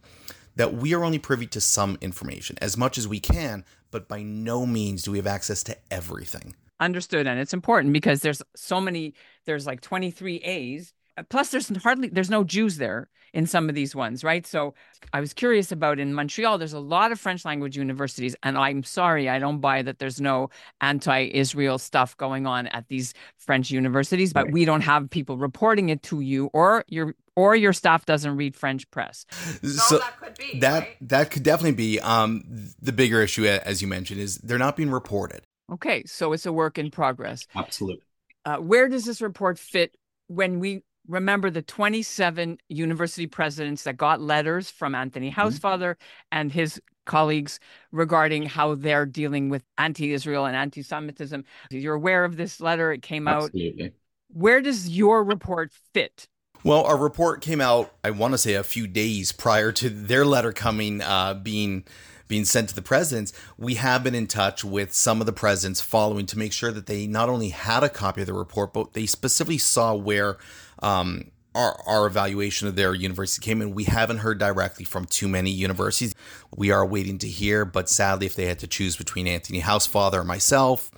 that 0.56 0.76
we 0.76 0.94
are 0.94 1.04
only 1.04 1.20
privy 1.20 1.48
to 1.48 1.60
some 1.60 1.98
information, 2.00 2.56
as 2.62 2.78
much 2.78 2.98
as 2.98 3.08
we 3.08 3.20
can, 3.20 3.66
but 3.90 4.08
by 4.08 4.22
no 4.22 4.68
means 4.68 5.02
do 5.02 5.12
we 5.12 5.18
have 5.18 5.28
access 5.28 5.64
to 5.64 5.76
everything. 5.90 6.56
Understood. 6.80 7.26
And 7.26 7.40
it's 7.40 7.54
important 7.54 7.92
because 7.92 8.22
there's 8.22 8.44
so 8.56 8.80
many, 8.80 9.16
there's 9.46 9.66
like 9.66 9.82
23 9.82 10.38
A's 10.38 10.94
plus 11.30 11.50
there's 11.52 11.70
hardly 11.84 12.10
there's 12.10 12.30
no 12.30 12.44
jews 12.44 12.78
there 12.78 13.10
in 13.34 13.46
some 13.46 13.70
of 13.70 13.76
these 13.76 13.96
ones 13.96 14.24
right 14.24 14.48
so 14.48 14.74
i 15.14 15.20
was 15.20 15.34
curious 15.34 15.72
about 15.72 16.00
in 16.00 16.14
montreal 16.14 16.58
there's 16.58 16.74
a 16.74 16.80
lot 16.80 17.12
of 17.12 17.20
french 17.20 17.46
language 17.46 17.78
universities 17.78 18.36
and 18.44 18.58
i'm 18.58 18.84
sorry 18.84 19.30
i 19.30 19.38
don't 19.38 19.60
buy 19.60 19.82
that 19.82 20.00
there's 20.00 20.20
no 20.22 20.50
anti-israel 20.82 21.78
stuff 21.78 22.16
going 22.18 22.48
on 22.48 22.68
at 22.68 22.88
these 22.88 23.14
french 23.38 23.70
universities 23.70 24.34
but 24.34 24.46
right. 24.46 24.54
we 24.54 24.66
don't 24.66 24.82
have 24.82 25.10
people 25.10 25.38
reporting 25.38 25.90
it 25.90 26.02
to 26.02 26.22
you 26.22 26.50
or 26.54 26.84
your 26.88 27.14
or 27.36 27.56
your 27.56 27.74
staff 27.74 28.06
doesn't 28.06 28.36
read 28.36 28.56
french 28.56 28.90
press 28.90 29.26
so 29.64 30.00
that 30.00 30.20
could 30.20 30.38
be 30.38 30.60
that 30.60 30.80
right? 30.80 30.98
that 31.02 31.32
could 31.32 31.44
definitely 31.44 31.72
be 31.72 32.00
um 32.00 32.44
the 32.82 32.92
bigger 32.92 33.22
issue 33.22 33.46
as 33.46 33.82
you 33.82 33.88
mentioned 33.88 34.20
is 34.20 34.38
they're 34.40 34.58
not 34.58 34.76
being 34.76 34.90
reported 34.90 35.42
Okay, 35.72 36.04
so 36.06 36.34
it's 36.34 36.46
a 36.46 36.54
work 36.54 36.78
in 36.78 36.90
progress. 36.92 37.46
Absolutely. 37.56 38.04
Uh, 38.46 38.58
where 38.58 38.88
does 38.88 39.06
this 39.06 39.22
report 39.22 39.60
fit 39.60 39.96
when 40.28 40.60
we 40.60 40.84
remember 41.10 41.50
the 41.50 41.62
27 41.62 42.60
university 42.70 43.28
presidents 43.28 43.84
that 43.84 43.98
got 43.98 44.22
letters 44.22 44.70
from 44.70 44.96
Anthony 44.96 45.32
mm-hmm. 45.32 45.42
Housefather 45.42 45.92
mm-hmm. 45.92 46.28
and 46.32 46.52
his 46.52 46.80
colleagues 47.06 47.60
regarding 47.92 48.44
how 48.44 48.76
they're 48.76 49.06
dealing 49.06 49.50
with 49.50 49.64
anti-Israel 49.78 50.46
and 50.46 50.56
anti-Semitism. 50.56 51.44
You're 51.72 51.96
aware 51.96 52.24
of 52.24 52.38
this 52.38 52.62
letter; 52.62 52.94
it 52.94 53.02
came 53.02 53.28
Absolutely. 53.28 53.86
out. 53.86 53.92
Where 54.32 54.62
does 54.62 54.88
your 54.88 55.24
report 55.24 55.72
fit? 55.94 56.28
Well, 56.64 56.84
our 56.84 56.98
report 56.98 57.42
came 57.42 57.62
out. 57.62 57.94
I 58.04 58.12
want 58.12 58.34
to 58.34 58.38
say 58.38 58.54
a 58.54 58.64
few 58.64 58.86
days 58.86 59.32
prior 59.32 59.72
to 59.74 59.90
their 59.90 60.26
letter 60.26 60.52
coming, 60.52 61.02
uh, 61.02 61.34
being 61.34 61.86
being 62.30 62.46
sent 62.46 62.70
to 62.70 62.76
the 62.76 62.82
presidents, 62.82 63.34
we 63.58 63.74
have 63.74 64.04
been 64.04 64.14
in 64.14 64.28
touch 64.28 64.64
with 64.64 64.94
some 64.94 65.20
of 65.20 65.26
the 65.26 65.34
presidents 65.34 65.82
following 65.82 66.28
to 66.28 66.38
make 66.38 66.54
sure 66.54 66.72
that 66.72 66.86
they 66.86 67.08
not 67.08 67.28
only 67.28 67.50
had 67.50 67.84
a 67.84 67.90
copy 67.90 68.22
of 68.22 68.28
the 68.28 68.34
report, 68.34 68.72
but 68.72 68.94
they 68.94 69.08
specifically 69.08 69.58
saw 69.58 69.96
where 69.96 70.38
um, 70.82 71.32
our, 71.56 71.82
our 71.86 72.06
evaluation 72.06 72.68
of 72.68 72.76
their 72.76 72.94
university 72.94 73.44
came 73.44 73.62
in. 73.62 73.74
We 73.74 73.86
haven't 73.86 74.20
heard 74.20 74.40
directly 74.40 74.86
from 74.86 75.06
too 75.06 75.28
many 75.28 75.50
universities. 75.50 76.14
We 76.56 76.72
are 76.72 76.86
waiting 76.86 77.18
to 77.20 77.28
hear, 77.28 77.66
but 77.66 77.90
sadly, 77.90 78.26
if 78.26 78.36
they 78.36 78.46
had 78.46 78.60
to 78.60 78.68
choose 78.68 78.96
between 78.96 79.28
Anthony 79.28 79.62
Housefather 79.62 80.16
or 80.16 80.24
myself, 80.24 80.92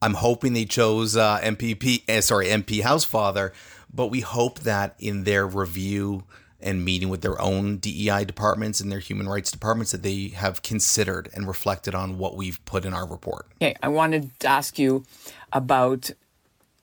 I'm 0.00 0.14
hoping 0.14 0.52
they 0.52 0.64
chose 0.64 1.16
uh, 1.16 1.40
MPP, 1.40 2.08
uh, 2.08 2.20
sorry, 2.20 2.46
MP 2.46 2.80
Housefather. 2.82 3.52
But 3.92 4.06
we 4.08 4.20
hope 4.20 4.60
that 4.60 4.94
in 4.98 5.24
their 5.24 5.46
review 5.46 6.24
and 6.60 6.84
meeting 6.84 7.08
with 7.08 7.22
their 7.22 7.40
own 7.40 7.78
DEI 7.78 8.24
departments 8.24 8.80
and 8.80 8.90
their 8.90 8.98
human 8.98 9.28
rights 9.28 9.50
departments 9.50 9.92
that 9.92 10.02
they 10.02 10.28
have 10.28 10.62
considered 10.62 11.28
and 11.34 11.46
reflected 11.46 11.94
on 11.94 12.18
what 12.18 12.36
we've 12.36 12.62
put 12.64 12.84
in 12.84 12.92
our 12.92 13.06
report. 13.06 13.46
Okay, 13.62 13.76
I 13.82 13.88
wanted 13.88 14.38
to 14.40 14.48
ask 14.48 14.78
you 14.78 15.04
about 15.52 16.10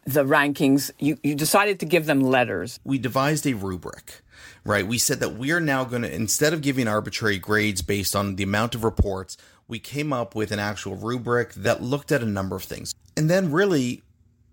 the 0.05 0.23
rankings. 0.23 0.91
You 0.99 1.17
you 1.23 1.35
decided 1.35 1.79
to 1.81 1.85
give 1.85 2.05
them 2.05 2.21
letters. 2.21 2.79
We 2.83 2.97
devised 2.97 3.45
a 3.45 3.53
rubric. 3.53 4.21
Right. 4.63 4.87
We 4.87 4.97
said 4.97 5.19
that 5.19 5.35
we 5.35 5.51
are 5.51 5.59
now 5.59 5.83
going 5.83 6.01
to 6.01 6.13
instead 6.13 6.53
of 6.53 6.61
giving 6.61 6.87
arbitrary 6.87 7.37
grades 7.37 7.81
based 7.81 8.15
on 8.15 8.35
the 8.35 8.43
amount 8.43 8.73
of 8.73 8.83
reports, 8.83 9.37
we 9.67 9.79
came 9.79 10.11
up 10.11 10.33
with 10.35 10.51
an 10.51 10.59
actual 10.59 10.95
rubric 10.95 11.53
that 11.53 11.83
looked 11.83 12.11
at 12.11 12.23
a 12.23 12.25
number 12.25 12.55
of 12.55 12.63
things. 12.63 12.93
And 13.15 13.29
then 13.29 13.51
really 13.51 14.01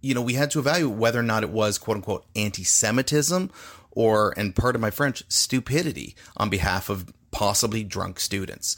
you 0.02 0.14
know, 0.14 0.20
we 0.20 0.34
had 0.34 0.50
to 0.50 0.58
evaluate 0.58 0.98
whether 0.98 1.20
or 1.20 1.22
not 1.22 1.42
it 1.42 1.50
was 1.50 1.78
quote 1.78 1.96
unquote 1.96 2.26
anti 2.36 2.64
Semitism 2.64 3.50
or, 3.92 4.34
and 4.36 4.54
part 4.54 4.74
of 4.74 4.80
my 4.80 4.90
French, 4.90 5.22
stupidity 5.28 6.14
on 6.36 6.50
behalf 6.50 6.90
of 6.90 7.12
possibly 7.30 7.84
drunk 7.84 8.20
students. 8.20 8.76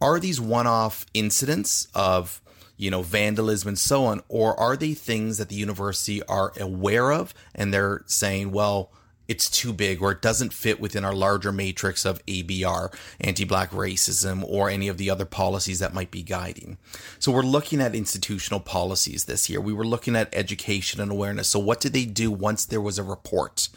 Are 0.00 0.20
these 0.20 0.40
one 0.40 0.66
off 0.66 1.06
incidents 1.14 1.88
of, 1.94 2.40
you 2.78 2.90
know, 2.90 3.02
vandalism 3.02 3.68
and 3.68 3.78
so 3.78 4.06
on, 4.06 4.22
or 4.28 4.58
are 4.58 4.76
they 4.76 4.94
things 4.94 5.36
that 5.36 5.50
the 5.50 5.56
university 5.56 6.22
are 6.22 6.52
aware 6.58 7.12
of 7.12 7.34
and 7.54 7.74
they're 7.74 8.02
saying, 8.06 8.52
well, 8.52 8.90
it's 9.28 9.50
too 9.50 9.74
big 9.74 10.02
or 10.02 10.10
it 10.10 10.22
doesn't 10.22 10.54
fit 10.54 10.80
within 10.80 11.04
our 11.04 11.14
larger 11.14 11.52
matrix 11.52 12.06
of 12.06 12.24
ABR, 12.26 12.92
anti 13.20 13.44
black 13.44 13.70
racism, 13.70 14.42
or 14.48 14.70
any 14.70 14.88
of 14.88 14.96
the 14.96 15.10
other 15.10 15.26
policies 15.26 15.78
that 15.78 15.92
might 15.92 16.10
be 16.10 16.22
guiding. 16.22 16.78
So 17.18 17.30
we're 17.30 17.42
looking 17.42 17.80
at 17.80 17.94
institutional 17.94 18.60
policies 18.60 19.26
this 19.26 19.50
year. 19.50 19.60
We 19.60 19.74
were 19.74 19.86
looking 19.86 20.16
at 20.16 20.34
education 20.34 21.00
and 21.00 21.12
awareness. 21.12 21.48
So, 21.48 21.58
what 21.58 21.80
did 21.80 21.92
they 21.92 22.06
do 22.06 22.30
once 22.30 22.64
there 22.64 22.80
was 22.80 22.98
a 22.98 23.02
report? 23.02 23.68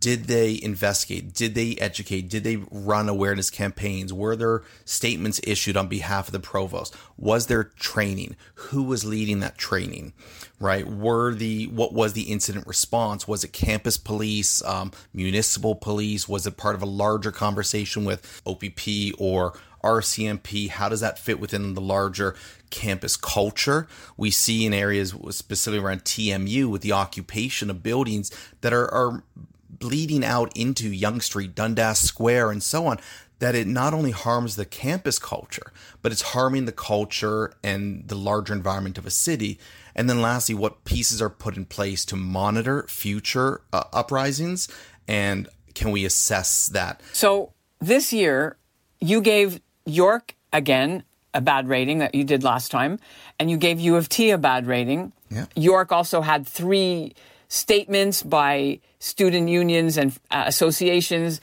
Did 0.00 0.24
they 0.24 0.58
investigate? 0.62 1.34
Did 1.34 1.54
they 1.54 1.76
educate? 1.76 2.28
Did 2.28 2.44
they 2.44 2.56
run 2.70 3.08
awareness 3.08 3.50
campaigns? 3.50 4.12
Were 4.12 4.34
there 4.34 4.62
statements 4.84 5.40
issued 5.44 5.76
on 5.76 5.88
behalf 5.88 6.28
of 6.28 6.32
the 6.32 6.40
provost? 6.40 6.94
Was 7.18 7.46
there 7.46 7.64
training? 7.64 8.36
Who 8.54 8.82
was 8.82 9.04
leading 9.04 9.40
that 9.40 9.58
training? 9.58 10.14
Right? 10.58 10.86
Were 10.86 11.34
the 11.34 11.66
what 11.66 11.92
was 11.92 12.14
the 12.14 12.22
incident 12.22 12.66
response? 12.66 13.28
Was 13.28 13.44
it 13.44 13.52
campus 13.52 13.96
police, 13.96 14.64
um, 14.64 14.92
municipal 15.12 15.74
police? 15.74 16.28
Was 16.28 16.46
it 16.46 16.56
part 16.56 16.74
of 16.74 16.82
a 16.82 16.86
larger 16.86 17.32
conversation 17.32 18.04
with 18.04 18.42
OPP 18.46 19.14
or 19.18 19.58
RCMP? 19.84 20.68
How 20.70 20.88
does 20.88 21.00
that 21.00 21.18
fit 21.18 21.38
within 21.38 21.74
the 21.74 21.80
larger 21.80 22.34
campus 22.70 23.16
culture? 23.16 23.86
We 24.16 24.30
see 24.30 24.64
in 24.64 24.72
areas 24.72 25.14
specifically 25.30 25.84
around 25.84 26.04
TMU 26.04 26.70
with 26.70 26.82
the 26.82 26.92
occupation 26.92 27.70
of 27.70 27.82
buildings 27.82 28.30
that 28.62 28.72
are, 28.72 28.92
are 28.92 29.22
bleeding 29.68 30.24
out 30.24 30.56
into 30.56 30.88
Yonge 30.88 31.22
Street, 31.22 31.54
Dundas 31.54 31.98
Square, 31.98 32.50
and 32.50 32.62
so 32.62 32.86
on 32.86 32.98
that 33.38 33.54
it 33.54 33.66
not 33.66 33.92
only 33.92 34.10
harms 34.10 34.56
the 34.56 34.64
campus 34.64 35.18
culture, 35.18 35.72
but 36.02 36.12
it's 36.12 36.22
harming 36.22 36.64
the 36.64 36.72
culture 36.72 37.52
and 37.62 38.08
the 38.08 38.14
larger 38.14 38.54
environment 38.54 38.98
of 38.98 39.06
a 39.06 39.10
city. 39.10 39.58
And 39.94 40.08
then 40.08 40.22
lastly, 40.22 40.54
what 40.54 40.84
pieces 40.84 41.20
are 41.20 41.30
put 41.30 41.56
in 41.56 41.64
place 41.64 42.04
to 42.06 42.16
monitor 42.16 42.86
future 42.88 43.62
uh, 43.72 43.84
uprisings 43.92 44.68
and 45.08 45.48
can 45.74 45.90
we 45.90 46.04
assess 46.04 46.68
that? 46.68 47.00
So 47.12 47.52
this 47.80 48.12
year, 48.12 48.56
you 49.00 49.20
gave 49.20 49.60
York 49.84 50.34
again 50.52 51.04
a 51.34 51.40
bad 51.40 51.68
rating 51.68 51.98
that 51.98 52.14
you 52.14 52.24
did 52.24 52.42
last 52.42 52.70
time, 52.70 52.98
and 53.38 53.50
you 53.50 53.58
gave 53.58 53.78
U 53.78 53.96
of 53.96 54.08
T 54.08 54.30
a 54.30 54.38
bad 54.38 54.66
rating. 54.66 55.12
Yeah. 55.30 55.46
York 55.54 55.92
also 55.92 56.22
had 56.22 56.46
three 56.46 57.14
statements 57.48 58.22
by 58.22 58.80
student 58.98 59.48
unions 59.48 59.98
and 59.98 60.18
uh, 60.30 60.44
associations 60.46 61.40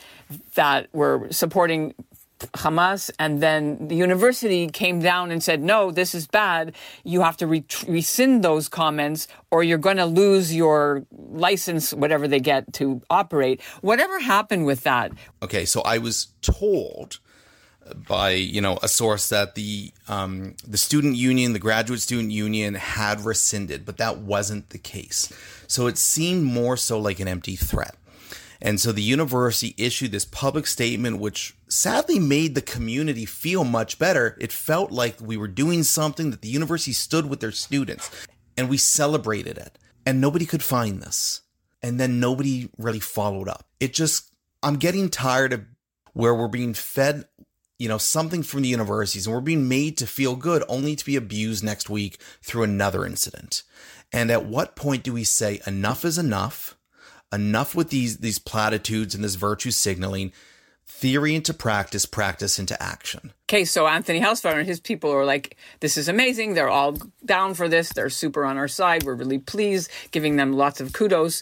that 0.55 0.87
were 0.93 1.27
supporting 1.31 1.93
Hamas, 2.51 3.09
and 3.19 3.41
then 3.41 3.87
the 3.87 3.95
university 3.95 4.67
came 4.67 4.99
down 4.99 5.31
and 5.31 5.41
said, 5.41 5.61
no, 5.61 5.91
this 5.91 6.13
is 6.13 6.27
bad. 6.27 6.75
You 7.03 7.21
have 7.21 7.37
to 7.37 7.47
re- 7.47 7.65
rescind 7.87 8.43
those 8.43 8.67
comments 8.67 9.27
or 9.51 9.63
you're 9.63 9.77
going 9.77 9.97
to 9.97 10.05
lose 10.05 10.53
your 10.53 11.05
license, 11.11 11.93
whatever 11.93 12.27
they 12.27 12.39
get 12.39 12.73
to 12.73 13.01
operate. 13.09 13.61
Whatever 13.81 14.19
happened 14.19 14.65
with 14.65 14.83
that? 14.83 15.11
Okay, 15.41 15.65
so 15.65 15.81
I 15.81 15.97
was 15.97 16.27
told 16.41 17.19
by 18.07 18.31
you 18.31 18.61
know 18.61 18.79
a 18.81 18.87
source 18.87 19.27
that 19.29 19.55
the 19.55 19.91
um, 20.07 20.55
the 20.65 20.77
student 20.77 21.17
union, 21.17 21.51
the 21.51 21.59
graduate 21.59 21.99
student 21.99 22.31
union, 22.31 22.75
had 22.75 23.21
rescinded, 23.21 23.85
but 23.85 23.97
that 23.97 24.19
wasn't 24.19 24.69
the 24.69 24.77
case. 24.77 25.31
So 25.67 25.87
it 25.87 25.97
seemed 25.97 26.43
more 26.43 26.77
so 26.77 26.97
like 26.97 27.19
an 27.19 27.27
empty 27.27 27.57
threat. 27.57 27.95
And 28.63 28.79
so 28.79 28.93
the 28.93 29.03
university 29.03 29.75
issued 29.77 30.13
this 30.13 30.23
public 30.23 30.65
statement, 30.67 31.19
which 31.19 31.53
sadly 31.67 32.17
made 32.17 32.55
the 32.55 32.61
community 32.61 33.25
feel 33.25 33.65
much 33.65 33.99
better. 33.99 34.37
It 34.39 34.53
felt 34.53 34.89
like 34.89 35.19
we 35.19 35.35
were 35.35 35.49
doing 35.49 35.83
something 35.83 36.31
that 36.31 36.41
the 36.41 36.47
university 36.47 36.93
stood 36.93 37.29
with 37.29 37.41
their 37.41 37.51
students 37.51 38.09
and 38.57 38.69
we 38.69 38.77
celebrated 38.77 39.57
it. 39.57 39.77
And 40.05 40.21
nobody 40.21 40.45
could 40.45 40.63
find 40.63 41.01
this. 41.01 41.41
And 41.81 41.99
then 41.99 42.21
nobody 42.21 42.69
really 42.77 43.01
followed 43.01 43.49
up. 43.49 43.67
It 43.81 43.93
just, 43.93 44.31
I'm 44.63 44.77
getting 44.77 45.09
tired 45.09 45.51
of 45.51 45.65
where 46.13 46.33
we're 46.33 46.47
being 46.47 46.73
fed, 46.73 47.25
you 47.77 47.89
know, 47.89 47.97
something 47.97 48.43
from 48.43 48.61
the 48.61 48.69
universities 48.69 49.27
and 49.27 49.35
we're 49.35 49.41
being 49.41 49.67
made 49.67 49.97
to 49.97 50.07
feel 50.07 50.37
good 50.37 50.63
only 50.69 50.95
to 50.95 51.05
be 51.05 51.17
abused 51.17 51.65
next 51.65 51.89
week 51.89 52.17
through 52.41 52.63
another 52.63 53.05
incident. 53.05 53.63
And 54.13 54.31
at 54.31 54.45
what 54.45 54.77
point 54.77 55.03
do 55.03 55.11
we 55.11 55.25
say 55.25 55.59
enough 55.67 56.05
is 56.05 56.17
enough? 56.17 56.77
Enough 57.33 57.75
with 57.75 57.89
these 57.89 58.17
these 58.17 58.39
platitudes 58.39 59.15
and 59.15 59.23
this 59.23 59.35
virtue 59.35 59.71
signaling 59.71 60.31
theory 60.85 61.35
into 61.35 61.53
practice 61.53 62.05
practice 62.05 62.59
into 62.59 62.81
action. 62.81 63.33
Okay 63.49 63.65
so 63.65 63.87
anthony 63.87 64.21
housefather 64.21 64.59
and 64.59 64.67
his 64.67 64.79
people 64.79 65.11
are 65.11 65.25
like 65.25 65.57
this 65.79 65.97
is 65.97 66.07
amazing. 66.07 66.53
They're 66.53 66.69
all 66.69 66.97
down 67.25 67.53
for 67.55 67.67
this. 67.67 67.89
They're 67.89 68.09
super 68.09 68.45
on 68.45 68.57
our 68.57 68.67
side. 68.67 69.03
We're 69.03 69.15
really 69.15 69.39
pleased 69.39 69.89
giving 70.11 70.35
them 70.35 70.53
lots 70.53 70.79
of 70.79 70.93
kudos. 70.93 71.41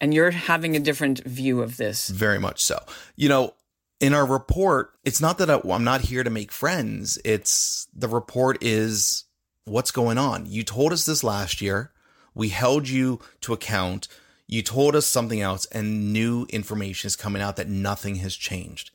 And 0.00 0.14
you're 0.14 0.30
having 0.30 0.76
a 0.76 0.80
different 0.80 1.24
view 1.24 1.60
of 1.60 1.76
this. 1.76 2.08
Very 2.08 2.38
much 2.38 2.64
so. 2.64 2.78
You 3.16 3.28
know 3.28 3.54
in 4.00 4.14
our 4.14 4.24
report 4.24 4.92
it's 5.04 5.20
not 5.20 5.38
that 5.38 5.50
i'm 5.50 5.84
not 5.84 6.02
here 6.02 6.24
to 6.24 6.30
make 6.30 6.52
friends. 6.52 7.18
It's 7.24 7.88
the 7.94 8.08
report 8.08 8.58
is 8.62 9.24
what's 9.64 9.90
going 9.90 10.18
on? 10.18 10.46
You 10.46 10.62
told 10.62 10.92
us 10.92 11.04
this 11.04 11.22
last 11.22 11.60
year. 11.60 11.92
We 12.34 12.48
held 12.50 12.88
you 12.88 13.20
to 13.42 13.52
account 13.52 14.08
you 14.48 14.62
told 14.62 14.96
us 14.96 15.06
something 15.06 15.42
else, 15.42 15.66
and 15.66 16.12
new 16.12 16.46
information 16.48 17.06
is 17.06 17.16
coming 17.16 17.42
out 17.42 17.56
that 17.56 17.68
nothing 17.68 18.16
has 18.16 18.34
changed. 18.34 18.90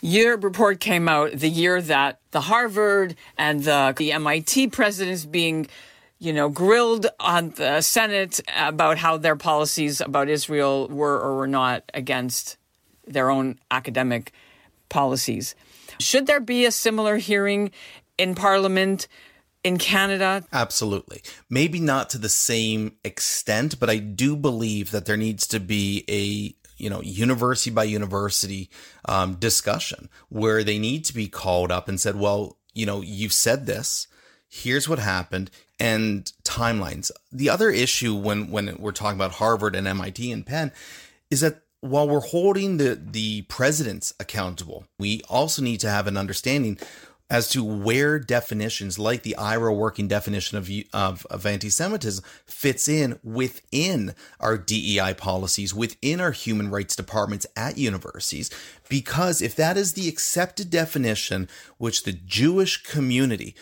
Your 0.00 0.38
report 0.38 0.80
came 0.80 1.08
out 1.08 1.32
the 1.32 1.50
year 1.50 1.80
that 1.82 2.18
the 2.30 2.40
Harvard 2.40 3.14
and 3.36 3.62
the, 3.64 3.94
the 3.96 4.12
MIT 4.12 4.68
presidents 4.68 5.26
being, 5.26 5.68
you 6.18 6.32
know, 6.32 6.48
grilled 6.48 7.06
on 7.20 7.50
the 7.50 7.82
Senate 7.82 8.40
about 8.56 8.96
how 8.98 9.18
their 9.18 9.36
policies 9.36 10.00
about 10.00 10.30
Israel 10.30 10.88
were 10.88 11.20
or 11.20 11.36
were 11.36 11.46
not 11.46 11.84
against 11.92 12.56
their 13.06 13.30
own 13.30 13.58
academic 13.70 14.32
policies. 14.88 15.54
Should 16.00 16.26
there 16.26 16.40
be 16.40 16.64
a 16.64 16.72
similar 16.72 17.16
hearing 17.18 17.70
in 18.16 18.34
Parliament 18.34 19.08
in 19.66 19.78
Canada? 19.78 20.44
Absolutely. 20.52 21.22
Maybe 21.50 21.80
not 21.80 22.08
to 22.10 22.18
the 22.18 22.28
same 22.28 22.96
extent, 23.04 23.80
but 23.80 23.90
I 23.90 23.98
do 23.98 24.36
believe 24.36 24.92
that 24.92 25.06
there 25.06 25.16
needs 25.16 25.46
to 25.48 25.60
be 25.60 26.04
a 26.08 26.54
you 26.78 26.90
know 26.90 27.00
university 27.02 27.70
by 27.70 27.84
university 27.84 28.70
um, 29.06 29.34
discussion 29.34 30.08
where 30.28 30.62
they 30.62 30.78
need 30.78 31.04
to 31.06 31.14
be 31.14 31.28
called 31.28 31.72
up 31.72 31.88
and 31.88 32.00
said, 32.00 32.16
well, 32.16 32.58
you 32.74 32.86
know, 32.86 33.00
you've 33.00 33.32
said 33.32 33.66
this. 33.66 34.06
here's 34.48 34.88
what 34.88 34.98
happened 34.98 35.50
and 35.80 36.32
timelines. 36.44 37.10
The 37.32 37.50
other 37.50 37.70
issue 37.70 38.14
when 38.14 38.50
when 38.50 38.76
we're 38.78 38.92
talking 38.92 39.18
about 39.18 39.32
Harvard 39.32 39.74
and 39.74 39.86
MIT 39.86 40.30
and 40.30 40.46
Penn 40.46 40.72
is 41.30 41.40
that 41.40 41.62
while 41.80 42.08
we're 42.08 42.20
holding 42.20 42.76
the 42.76 42.94
the 42.94 43.42
presidents 43.42 44.14
accountable, 44.20 44.86
we 44.98 45.22
also 45.28 45.62
need 45.62 45.80
to 45.80 45.90
have 45.90 46.06
an 46.06 46.16
understanding 46.16 46.78
as 47.28 47.48
to 47.48 47.64
where 47.64 48.20
definitions 48.20 48.98
like 48.98 49.22
the 49.22 49.34
IHRA 49.36 49.76
working 49.76 50.06
definition 50.06 50.56
of, 50.58 50.70
of, 50.92 51.26
of 51.26 51.44
anti-Semitism 51.44 52.24
fits 52.46 52.88
in 52.88 53.18
within 53.24 54.14
our 54.38 54.56
DEI 54.56 55.14
policies, 55.14 55.74
within 55.74 56.20
our 56.20 56.30
human 56.30 56.70
rights 56.70 56.94
departments 56.94 57.46
at 57.56 57.78
universities. 57.78 58.48
Because 58.88 59.42
if 59.42 59.56
that 59.56 59.76
is 59.76 59.94
the 59.94 60.08
accepted 60.08 60.70
definition, 60.70 61.48
which 61.78 62.04
the 62.04 62.12
Jewish 62.12 62.84
community, 62.84 63.56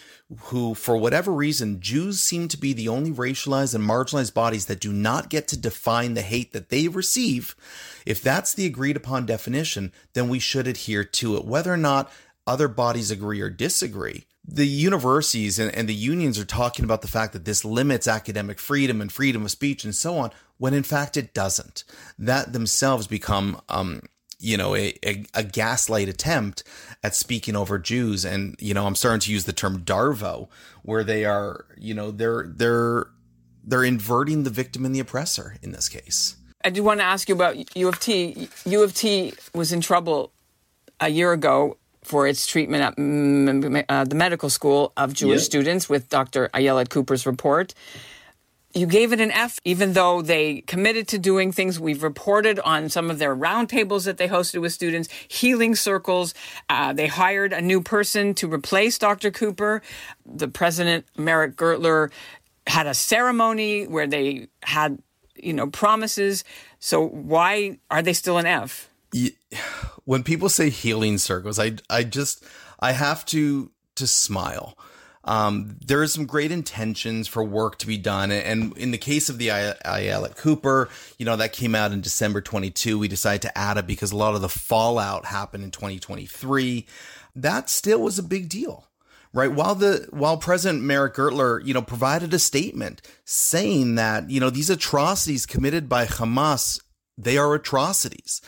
who 0.45 0.75
for 0.75 0.99
whatever 0.99 1.33
reason, 1.33 1.81
Jews 1.81 2.21
seem 2.21 2.49
to 2.49 2.59
be 2.59 2.75
the 2.75 2.89
only 2.89 3.13
racialized 3.13 3.75
and 3.75 3.89
marginalized 3.89 4.35
bodies 4.35 4.67
that 4.67 4.81
do 4.81 4.93
not 4.93 5.31
get 5.31 5.49
to 5.49 5.57
define 5.57 6.13
the 6.13 6.23
hate 6.23 6.53
that 6.53 6.69
they 6.69 6.89
receive, 6.89 7.57
if 8.05 8.23
that's 8.23 8.53
the 8.53 8.67
agreed 8.67 8.97
upon 8.97 9.25
definition, 9.25 9.91
then 10.13 10.29
we 10.29 10.39
should 10.39 10.67
adhere 10.67 11.05
to 11.05 11.37
it, 11.37 11.47
whether 11.47 11.73
or 11.73 11.79
not 11.79 12.13
other 12.47 12.69
bodies 12.69 13.11
agree 13.11 13.41
or 13.41 13.51
disagree. 13.51 14.25
The 14.47 14.67
universities 14.67 15.59
and, 15.59 15.75
and, 15.75 15.89
the 15.89 15.95
unions 15.95 16.39
are 16.39 16.45
talking 16.45 16.85
about 16.85 17.01
the 17.01 17.09
fact 17.09 17.33
that 17.33 17.47
this 17.47 17.65
limits 17.65 18.07
academic 18.07 18.59
freedom 18.59 19.01
and 19.01 19.11
freedom 19.11 19.45
of 19.45 19.51
speech 19.51 19.85
and 19.85 19.95
so 19.95 20.19
on, 20.19 20.31
when 20.59 20.75
in 20.75 20.83
fact 20.83 21.17
it 21.17 21.33
doesn't. 21.33 21.85
That 22.19 22.53
themselves 22.53 23.07
become, 23.07 23.63
um, 23.71 24.03
you 24.39 24.59
know, 24.59 24.75
a, 24.75 24.95
a, 25.03 25.25
a, 25.33 25.43
gaslight 25.43 26.11
attempt 26.11 26.63
at 27.03 27.15
speaking 27.15 27.57
over 27.57 27.79
Jews. 27.79 28.27
And, 28.27 28.55
you 28.59 28.75
know, 28.75 28.87
I'm 28.87 28.97
starting 28.97 29.21
to 29.21 29.33
use 29.33 29.45
the 29.45 29.55
term 29.55 29.83
Darvo, 29.83 30.49
where 30.83 31.05
they 31.05 31.25
are, 31.25 31.65
you 31.79 31.95
know, 31.95 32.11
they're, 32.11 32.47
they're, 32.47 33.07
they're 33.65 33.85
inverting 33.85 34.43
the 34.43 34.51
victim 34.51 34.85
and 34.85 34.95
the 34.95 35.01
oppressor 35.01 35.57
in 35.63 35.73
this 35.73 35.89
case. 35.89 36.37
I 36.63 36.69
do 36.69 36.83
want 36.83 37.01
to 37.01 37.05
ask 37.05 37.31
you 37.31 37.35
about 37.35 37.77
U 37.77 37.89
of 37.89 37.99
T. 37.99 38.49
U 38.67 38.83
of 38.83 38.95
T 38.95 39.33
was 39.55 39.73
in 39.73 39.81
trouble 39.81 40.33
a 41.01 41.09
year 41.09 41.33
ago 41.33 41.79
for 42.05 42.29
its 42.29 42.47
treatment 42.47 42.83
at 42.83 42.97
mm, 42.97 43.85
uh, 43.89 44.05
the 44.05 44.15
medical 44.15 44.51
school 44.51 44.93
of 44.97 45.15
Jewish 45.15 45.41
yep. 45.41 45.47
students 45.47 45.89
with 45.89 46.09
Dr. 46.09 46.51
Ayelet 46.55 46.89
Kuper's 46.89 47.27
report. 47.27 47.75
You 48.77 48.87
gave 48.87 49.13
it 49.13 49.21
an 49.21 49.31
F, 49.31 49.61
even 49.65 49.93
though 49.93 50.21
they 50.21 50.63
committed 50.63 51.07
to 51.09 51.19
doing 51.19 51.53
things. 51.53 51.79
We've 51.79 52.03
reported 52.03 52.59
on 52.59 52.89
some 52.89 53.09
of 53.09 53.21
their 53.21 53.35
roundtables 53.35 54.05
that 54.05 54.19
they 54.19 54.27
hosted 54.27 54.61
with 54.61 54.73
students, 54.73 55.09
healing 55.29 55.77
circles. 55.77 56.35
Uh, 56.69 56.93
they 56.93 57.07
hired 57.07 57.53
a 57.53 57.61
new 57.61 57.81
person 57.81 58.35
to 58.35 58.53
replace 58.53 58.99
Dr. 58.99 59.31
Cooper. 59.31 59.81
The 60.27 60.49
president, 60.49 61.07
Meric 61.17 61.55
Gertler, 61.55 62.11
had 62.67 62.89
a 62.89 62.95
ceremony 62.95 63.87
where 63.87 64.09
they 64.09 64.49
had, 64.65 64.99
you 65.37 65.53
know, 65.53 65.69
promises. 65.69 66.43
So 66.81 67.07
why 67.07 67.79
are 67.93 68.03
they 68.03 68.13
still 68.13 68.39
an 68.39 68.47
F? 68.47 68.91
Yeah 69.13 69.31
when 70.05 70.23
people 70.23 70.49
say 70.49 70.71
healing 70.71 71.19
circles, 71.19 71.59
I 71.59 71.77
I 71.91 72.05
just 72.05 72.45
I 72.81 72.93
have 72.93 73.25
to 73.27 73.71
to 73.97 74.07
smile. 74.07 74.79
Um, 75.27 75.79
there 75.85 76.03
are 76.03 76.07
some 76.07 76.27
great 76.27 76.53
intentions 76.53 77.29
for 77.29 77.43
work 77.43 77.79
to 77.79 77.87
be 77.87 77.97
done, 77.97 78.31
and 78.31 78.77
in 78.77 78.91
the 78.91 78.99
case 78.99 79.31
of 79.31 79.39
the 79.39 79.49
Ayelet 79.49 80.37
Kuper, 80.37 80.91
you 81.19 81.25
know 81.25 81.37
that 81.37 81.53
came 81.53 81.75
out 81.75 81.93
in 81.93 82.03
December 82.03 82.41
22. 82.41 82.99
We 82.99 83.09
decided 83.09 83.43
to 83.43 83.59
add 83.59 83.79
it 83.79 83.87
because 83.87 84.13
a 84.13 84.17
lot 84.17 84.35
of 84.35 84.43
the 84.43 84.49
fallout 84.49 85.27
happened 85.27 85.65
in 85.65 85.71
2023. 85.71 86.87
That 87.35 87.71
still 87.71 88.01
was 88.01 88.19
a 88.19 88.23
big 88.23 88.49
deal 88.49 88.87
right? 89.33 89.51
While 89.51 89.75
the 89.75 90.07
while 90.11 90.37
President 90.37 90.85
Meric 90.85 91.15
Gertler, 91.15 91.65
you 91.67 91.75
know, 91.75 91.83
provided 91.83 92.33
a 92.33 92.39
statement 92.39 93.03
saying 93.25 93.97
that 93.97 94.31
you 94.31 94.39
know 94.39 94.49
these 94.49 94.71
atrocities 94.71 95.45
committed 95.45 95.89
by 95.89 96.07
Hamas, 96.07 96.81
they 97.19 97.37
are 97.37 97.53
atrocities 97.53 98.41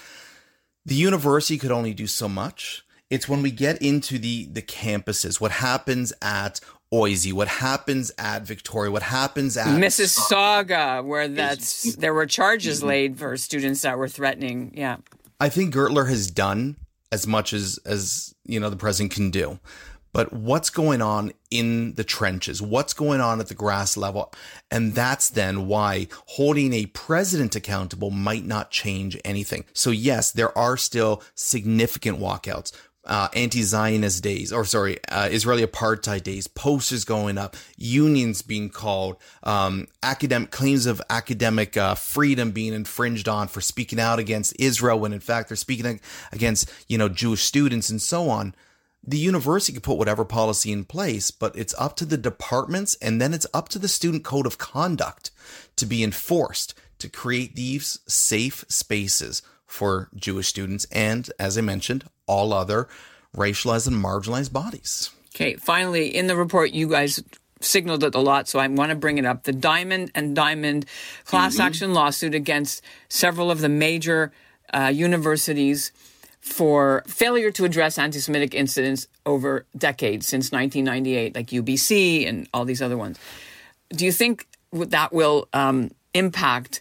the 0.87 0.95
university 0.95 1.59
could 1.59 1.73
only 1.73 1.93
do 1.93 2.07
so 2.07 2.29
much. 2.29 2.85
It's 3.11 3.29
when 3.29 3.43
we 3.43 3.51
get 3.51 3.83
into 3.83 4.19
the 4.19 4.47
the 4.47 4.63
campuses, 4.63 5.41
what 5.41 5.51
happens 5.51 6.13
at 6.23 6.61
OISE, 6.93 7.33
what 7.33 7.49
happens 7.49 8.13
at 8.19 8.43
Victoria, 8.43 8.91
what 8.91 9.03
happens 9.03 9.57
at 9.57 9.67
Mississauga, 9.67 11.05
where 11.05 11.29
that's 11.29 11.95
there 11.97 12.15
were 12.15 12.27
charges 12.27 12.79
mm-hmm. 12.79 12.89
laid 12.89 13.19
for 13.19 13.37
students 13.37 13.83
that 13.83 13.99
were 13.99 14.09
threatening. 14.09 14.73
Yeah, 14.75 14.97
I 15.41 15.49
think 15.49 15.75
Gertler 15.75 16.09
has 16.09 16.31
done 16.31 16.77
as 17.13 17.27
much 17.27 17.53
as 17.53 17.79
as 17.85 18.35
you 18.45 18.59
know 18.59 18.71
the 18.71 18.77
president 18.77 19.13
can 19.13 19.31
do 19.31 19.59
but 20.17 20.33
what's 20.33 20.71
going 20.71 21.03
on 21.03 21.31
in 21.51 21.93
the 21.93 22.03
trenches? 22.03 22.63
What's 22.63 22.95
going 22.95 23.21
on 23.21 23.39
at 23.39 23.49
the 23.49 23.55
grass 23.55 23.99
level? 23.99 24.33
And 24.71 24.95
that's 24.95 25.29
then 25.29 25.67
why 25.67 26.09
holding 26.25 26.73
a 26.73 26.87
president 26.87 27.55
accountable 27.55 28.11
might 28.11 28.47
not 28.47 28.71
change 28.71 29.21
anything. 29.27 29.67
So 29.75 29.91
yes, 29.91 30.31
there 30.31 30.57
are 30.57 30.79
still 30.79 31.23
significant 31.35 32.19
walkouts. 32.19 32.73
Uh, 33.05 33.29
anti-Zionist 33.35 34.21
days, 34.23 34.53
or 34.55 34.65
sorry, 34.65 34.97
uh, 35.11 35.29
Israeli 35.31 35.65
apartheid 35.65 36.23
days, 36.23 36.49
posters 36.49 37.05
going 37.05 37.37
up, 37.39 37.55
unions 37.77 38.41
being 38.41 38.71
called, 38.71 39.17
um, 39.45 39.87
academic 40.03 40.51
claims 40.51 40.87
of 40.87 41.01
academic 41.11 41.77
uh, 41.77 41.95
freedom 41.95 42.51
being 42.53 42.73
infringed 42.73 43.29
on 43.29 43.47
for 43.49 43.61
speaking 43.61 44.01
out 44.01 44.19
against 44.19 44.59
Israel 44.59 44.99
when 44.99 45.13
in 45.13 45.21
fact 45.21 45.51
they're 45.51 45.57
speaking 45.57 46.01
against 46.33 46.69
you 46.89 46.97
know 46.99 47.09
Jewish 47.09 47.43
students 47.43 47.91
and 47.91 48.03
so 48.03 48.29
on 48.29 48.55
the 49.07 49.19
university 49.19 49.73
can 49.73 49.83
put 49.83 49.99
whatever 49.99 50.25
policy 50.25 50.73
in 50.73 50.85
place, 50.85 51.31
but 51.31 51.57
it's 51.57 51.75
up 51.79 51.97
to 51.97 52.05
the 52.05 52.17
departments 52.17 52.97
and 53.01 53.21
then 53.21 53.33
it's 53.33 53.47
up 53.55 53.69
to 53.71 53.79
the 53.79 53.89
student 53.89 54.25
code 54.25 54.47
of 54.47 54.59
conduct 54.59 55.31
to 55.77 55.87
be 55.87 56.03
enforced 56.03 56.75
to 56.99 57.09
create 57.09 57.55
these 57.55 58.01
safe 58.07 58.65
spaces 58.69 59.43
for 59.67 60.09
Jewish 60.15 60.49
students 60.49 60.87
and, 60.91 61.31
as 61.39 61.57
I 61.57 61.61
mentioned, 61.61 62.05
all 62.27 62.53
other 62.53 62.89
racialized 63.37 63.87
and 63.87 64.03
marginalized 64.03 64.53
bodies. 64.53 65.11
Okay, 65.35 65.55
finally, 65.57 66.15
in 66.15 66.27
the 66.27 66.37
report, 66.37 66.73
you 66.73 66.89
guys 66.89 67.23
signaled 67.61 68.03
it 68.03 68.15
a 68.15 68.21
lot, 68.21 68.49
so 68.49 68.59
I 68.59 68.67
want 68.69 68.91
to 68.91 68.97
bring 68.97 69.19
it 69.19 69.27
up. 69.27 69.45
The 69.45 69.53
Diamond 69.53 70.11
and 70.15 70.35
Diamond 70.35 70.87
class 71.25 71.55
mm-hmm. 71.55 71.63
action 71.63 71.95
lawsuit 71.95 72.35
against 72.35 72.83
several 73.09 73.51
of 73.51 73.61
the 73.61 73.69
major 73.69 74.33
uh, 74.73 74.91
universities 74.93 75.93
for 76.47 77.03
failure 77.09 77.51
to 77.51 77.65
address 77.65 77.99
anti 77.99 78.21
Semitic 78.21 78.55
incidents 78.55 79.09
over 79.27 79.67
decades 79.77 80.29
since 80.29 80.53
1998, 80.53 81.35
like 81.35 81.49
UBC 81.49 82.27
and 82.27 82.49
all 82.55 82.65
these 82.65 82.81
other 82.81 82.97
ones. 82.97 83.19
Do 83.91 84.05
you 84.07 84.13
think 84.13 84.47
that 84.73 85.13
will 85.13 85.49
um, 85.53 85.91
impact 86.15 86.81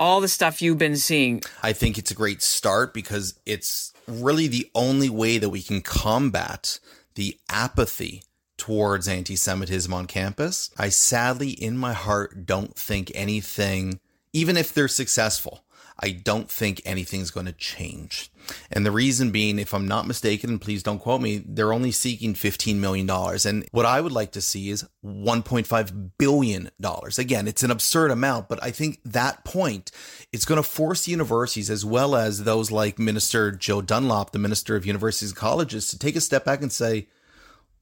all 0.00 0.20
the 0.20 0.28
stuff 0.28 0.60
you've 0.60 0.78
been 0.78 0.96
seeing? 0.96 1.42
I 1.62 1.72
think 1.72 1.96
it's 1.96 2.10
a 2.10 2.14
great 2.14 2.42
start 2.42 2.92
because 2.92 3.38
it's 3.46 3.92
really 4.08 4.48
the 4.48 4.68
only 4.74 5.08
way 5.08 5.38
that 5.38 5.48
we 5.48 5.62
can 5.62 5.80
combat 5.80 6.80
the 7.14 7.38
apathy 7.48 8.24
towards 8.56 9.06
anti 9.06 9.36
Semitism 9.36 9.94
on 9.94 10.06
campus. 10.06 10.70
I 10.76 10.88
sadly, 10.88 11.50
in 11.50 11.78
my 11.78 11.92
heart, 11.92 12.46
don't 12.46 12.74
think 12.74 13.12
anything, 13.14 14.00
even 14.32 14.56
if 14.56 14.74
they're 14.74 14.88
successful, 14.88 15.63
I 16.00 16.10
don't 16.10 16.50
think 16.50 16.82
anything's 16.84 17.30
going 17.30 17.46
to 17.46 17.52
change. 17.52 18.30
And 18.70 18.84
the 18.84 18.90
reason 18.90 19.30
being, 19.30 19.58
if 19.58 19.72
I'm 19.72 19.86
not 19.86 20.06
mistaken, 20.06 20.50
and 20.50 20.60
please 20.60 20.82
don't 20.82 20.98
quote 20.98 21.20
me, 21.20 21.42
they're 21.46 21.72
only 21.72 21.92
seeking 21.92 22.34
$15 22.34 22.76
million. 22.76 23.08
And 23.08 23.66
what 23.70 23.86
I 23.86 24.00
would 24.00 24.12
like 24.12 24.32
to 24.32 24.40
see 24.40 24.70
is 24.70 24.84
$1.5 25.04 26.10
billion. 26.18 26.70
Again, 27.18 27.48
it's 27.48 27.62
an 27.62 27.70
absurd 27.70 28.10
amount, 28.10 28.48
but 28.48 28.62
I 28.62 28.70
think 28.70 29.00
that 29.04 29.44
point, 29.44 29.92
it's 30.32 30.44
going 30.44 30.60
to 30.60 30.68
force 30.68 31.06
universities 31.06 31.70
as 31.70 31.84
well 31.84 32.16
as 32.16 32.42
those 32.42 32.70
like 32.70 32.98
Minister 32.98 33.52
Joe 33.52 33.80
Dunlop, 33.80 34.32
the 34.32 34.38
Minister 34.38 34.74
of 34.76 34.84
Universities 34.84 35.30
and 35.30 35.38
Colleges, 35.38 35.88
to 35.88 35.98
take 35.98 36.16
a 36.16 36.20
step 36.20 36.44
back 36.44 36.60
and 36.60 36.72
say, 36.72 37.08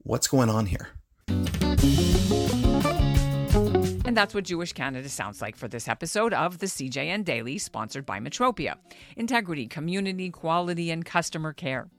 what's 0.03 0.27
going 0.27 0.49
on 0.49 0.67
here? 0.67 0.89
And 4.13 4.17
that's 4.19 4.35
what 4.35 4.43
Jewish 4.43 4.73
Canada 4.73 5.09
sounds 5.09 5.41
like 5.41 5.55
for 5.55 5.67
this 5.67 5.87
episode 5.87 6.35
of 6.35 6.59
the 6.59 6.67
CJN 6.67 7.25
Daily, 7.25 7.57
sponsored 7.57 8.05
by 8.05 8.19
Metropia 8.19 8.75
Integrity, 9.17 9.65
Community, 9.65 10.29
Quality, 10.29 10.91
and 10.91 11.03
Customer 11.03 11.51
Care. 11.51 11.89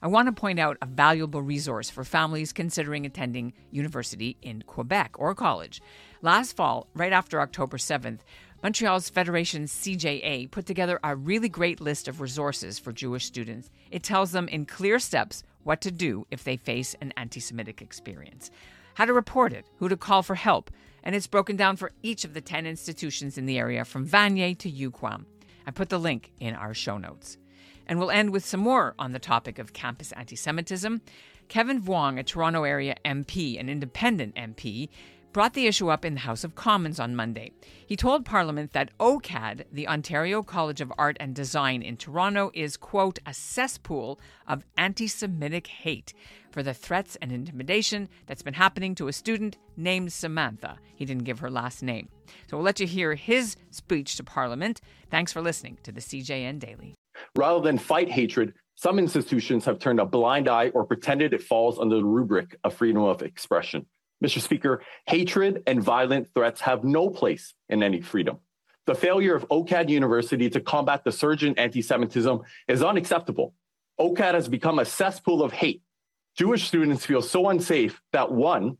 I 0.00 0.06
want 0.06 0.28
to 0.28 0.40
point 0.40 0.60
out 0.60 0.76
a 0.80 0.86
valuable 0.86 1.42
resource 1.42 1.90
for 1.90 2.04
families 2.04 2.52
considering 2.52 3.04
attending 3.04 3.52
university 3.72 4.36
in 4.42 4.62
Quebec 4.62 5.16
or 5.18 5.34
college. 5.34 5.82
Last 6.22 6.54
fall, 6.54 6.86
right 6.94 7.12
after 7.12 7.40
October 7.40 7.78
7th, 7.78 8.20
Montreal's 8.62 9.08
Federation 9.08 9.64
CJA 9.64 10.52
put 10.52 10.66
together 10.66 11.00
a 11.02 11.16
really 11.16 11.48
great 11.48 11.80
list 11.80 12.06
of 12.06 12.20
resources 12.20 12.78
for 12.78 12.92
Jewish 12.92 13.24
students. 13.24 13.72
It 13.90 14.04
tells 14.04 14.30
them 14.30 14.46
in 14.46 14.66
clear 14.66 15.00
steps 15.00 15.42
what 15.64 15.80
to 15.80 15.90
do 15.90 16.28
if 16.30 16.44
they 16.44 16.58
face 16.58 16.94
an 17.00 17.12
anti 17.16 17.40
Semitic 17.40 17.82
experience, 17.82 18.52
how 18.94 19.04
to 19.04 19.12
report 19.12 19.52
it, 19.52 19.66
who 19.78 19.88
to 19.88 19.96
call 19.96 20.22
for 20.22 20.36
help, 20.36 20.70
and 21.06 21.14
it's 21.14 21.28
broken 21.28 21.54
down 21.54 21.76
for 21.76 21.92
each 22.02 22.24
of 22.24 22.34
the 22.34 22.40
10 22.40 22.66
institutions 22.66 23.38
in 23.38 23.46
the 23.46 23.58
area 23.58 23.84
from 23.84 24.04
Vanier 24.04 24.58
to 24.58 24.68
UQAM. 24.68 25.24
I 25.64 25.70
put 25.70 25.88
the 25.88 26.00
link 26.00 26.32
in 26.40 26.52
our 26.56 26.74
show 26.74 26.98
notes. 26.98 27.38
And 27.86 28.00
we'll 28.00 28.10
end 28.10 28.30
with 28.30 28.44
some 28.44 28.58
more 28.58 28.96
on 28.98 29.12
the 29.12 29.20
topic 29.20 29.60
of 29.60 29.72
campus 29.72 30.10
anti 30.10 30.34
Semitism. 30.34 31.00
Kevin 31.46 31.80
Vuong, 31.80 32.18
a 32.18 32.24
Toronto 32.24 32.64
area 32.64 32.96
MP, 33.04 33.58
an 33.58 33.68
independent 33.68 34.34
MP, 34.34 34.88
brought 35.32 35.54
the 35.54 35.68
issue 35.68 35.90
up 35.90 36.04
in 36.04 36.14
the 36.14 36.20
House 36.20 36.42
of 36.42 36.56
Commons 36.56 36.98
on 36.98 37.14
Monday. 37.14 37.52
He 37.86 37.94
told 37.94 38.24
Parliament 38.24 38.72
that 38.72 38.90
OCAD, 38.98 39.66
the 39.70 39.86
Ontario 39.86 40.42
College 40.42 40.80
of 40.80 40.92
Art 40.98 41.16
and 41.20 41.36
Design 41.36 41.82
in 41.82 41.96
Toronto, 41.96 42.50
is, 42.52 42.76
quote, 42.76 43.20
a 43.24 43.32
cesspool 43.32 44.18
of 44.48 44.64
anti 44.76 45.06
Semitic 45.06 45.68
hate 45.68 46.14
for 46.56 46.62
the 46.62 46.72
threats 46.72 47.18
and 47.20 47.30
intimidation 47.32 48.08
that's 48.24 48.40
been 48.40 48.54
happening 48.54 48.94
to 48.94 49.08
a 49.08 49.12
student 49.12 49.58
named 49.76 50.10
Samantha. 50.10 50.78
He 50.94 51.04
didn't 51.04 51.24
give 51.24 51.40
her 51.40 51.50
last 51.50 51.82
name. 51.82 52.08
So 52.48 52.56
we'll 52.56 52.64
let 52.64 52.80
you 52.80 52.86
hear 52.86 53.14
his 53.14 53.56
speech 53.70 54.16
to 54.16 54.24
Parliament. 54.24 54.80
Thanks 55.10 55.34
for 55.34 55.42
listening 55.42 55.76
to 55.82 55.92
the 55.92 56.00
CJN 56.00 56.58
Daily. 56.58 56.94
Rather 57.36 57.60
than 57.60 57.76
fight 57.76 58.10
hatred, 58.10 58.54
some 58.74 58.98
institutions 58.98 59.66
have 59.66 59.78
turned 59.78 60.00
a 60.00 60.06
blind 60.06 60.48
eye 60.48 60.70
or 60.70 60.86
pretended 60.86 61.34
it 61.34 61.42
falls 61.42 61.78
under 61.78 61.96
the 61.96 62.04
rubric 62.06 62.56
of 62.64 62.72
freedom 62.72 63.02
of 63.02 63.20
expression. 63.20 63.84
Mr. 64.24 64.40
Speaker, 64.40 64.82
hatred 65.06 65.62
and 65.66 65.82
violent 65.82 66.26
threats 66.32 66.62
have 66.62 66.84
no 66.84 67.10
place 67.10 67.52
in 67.68 67.82
any 67.82 68.00
freedom. 68.00 68.38
The 68.86 68.94
failure 68.94 69.34
of 69.34 69.46
OCAD 69.50 69.90
University 69.90 70.48
to 70.48 70.60
combat 70.62 71.04
the 71.04 71.12
surge 71.12 71.44
in 71.44 71.58
anti 71.58 71.82
Semitism 71.82 72.40
is 72.66 72.82
unacceptable. 72.82 73.52
OCAD 74.00 74.32
has 74.32 74.48
become 74.48 74.78
a 74.78 74.86
cesspool 74.86 75.42
of 75.42 75.52
hate. 75.52 75.82
Jewish 76.36 76.68
students 76.68 77.06
feel 77.06 77.22
so 77.22 77.48
unsafe 77.48 78.00
that 78.12 78.30
one, 78.30 78.76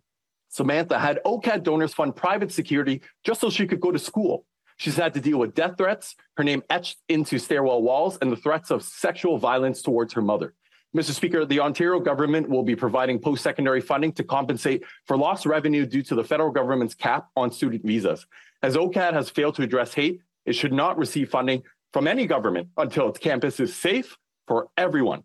Samantha 0.50 0.98
had 0.98 1.20
OCAD 1.24 1.62
donors 1.62 1.94
fund 1.94 2.14
private 2.14 2.52
security 2.52 3.00
just 3.24 3.40
so 3.40 3.48
she 3.48 3.66
could 3.66 3.80
go 3.80 3.90
to 3.90 3.98
school. 3.98 4.44
She's 4.76 4.96
had 4.96 5.14
to 5.14 5.20
deal 5.20 5.38
with 5.38 5.54
death 5.54 5.78
threats, 5.78 6.16
her 6.36 6.44
name 6.44 6.62
etched 6.68 6.98
into 7.08 7.38
stairwell 7.38 7.80
walls, 7.80 8.18
and 8.20 8.30
the 8.30 8.36
threats 8.36 8.70
of 8.70 8.82
sexual 8.82 9.38
violence 9.38 9.80
towards 9.80 10.12
her 10.12 10.20
mother. 10.20 10.52
Mr. 10.94 11.12
Speaker, 11.12 11.46
the 11.46 11.60
Ontario 11.60 11.98
government 11.98 12.46
will 12.48 12.62
be 12.62 12.76
providing 12.76 13.18
post 13.18 13.42
secondary 13.42 13.80
funding 13.80 14.12
to 14.12 14.22
compensate 14.22 14.84
for 15.06 15.16
lost 15.16 15.46
revenue 15.46 15.86
due 15.86 16.02
to 16.02 16.14
the 16.14 16.24
federal 16.24 16.50
government's 16.50 16.94
cap 16.94 17.28
on 17.36 17.50
student 17.50 17.84
visas. 17.84 18.26
As 18.62 18.76
OCAD 18.76 19.14
has 19.14 19.30
failed 19.30 19.54
to 19.56 19.62
address 19.62 19.94
hate, 19.94 20.20
it 20.44 20.54
should 20.54 20.72
not 20.74 20.98
receive 20.98 21.30
funding 21.30 21.62
from 21.92 22.06
any 22.06 22.26
government 22.26 22.68
until 22.76 23.08
its 23.08 23.18
campus 23.18 23.60
is 23.60 23.74
safe 23.74 24.18
for 24.46 24.68
everyone. 24.76 25.22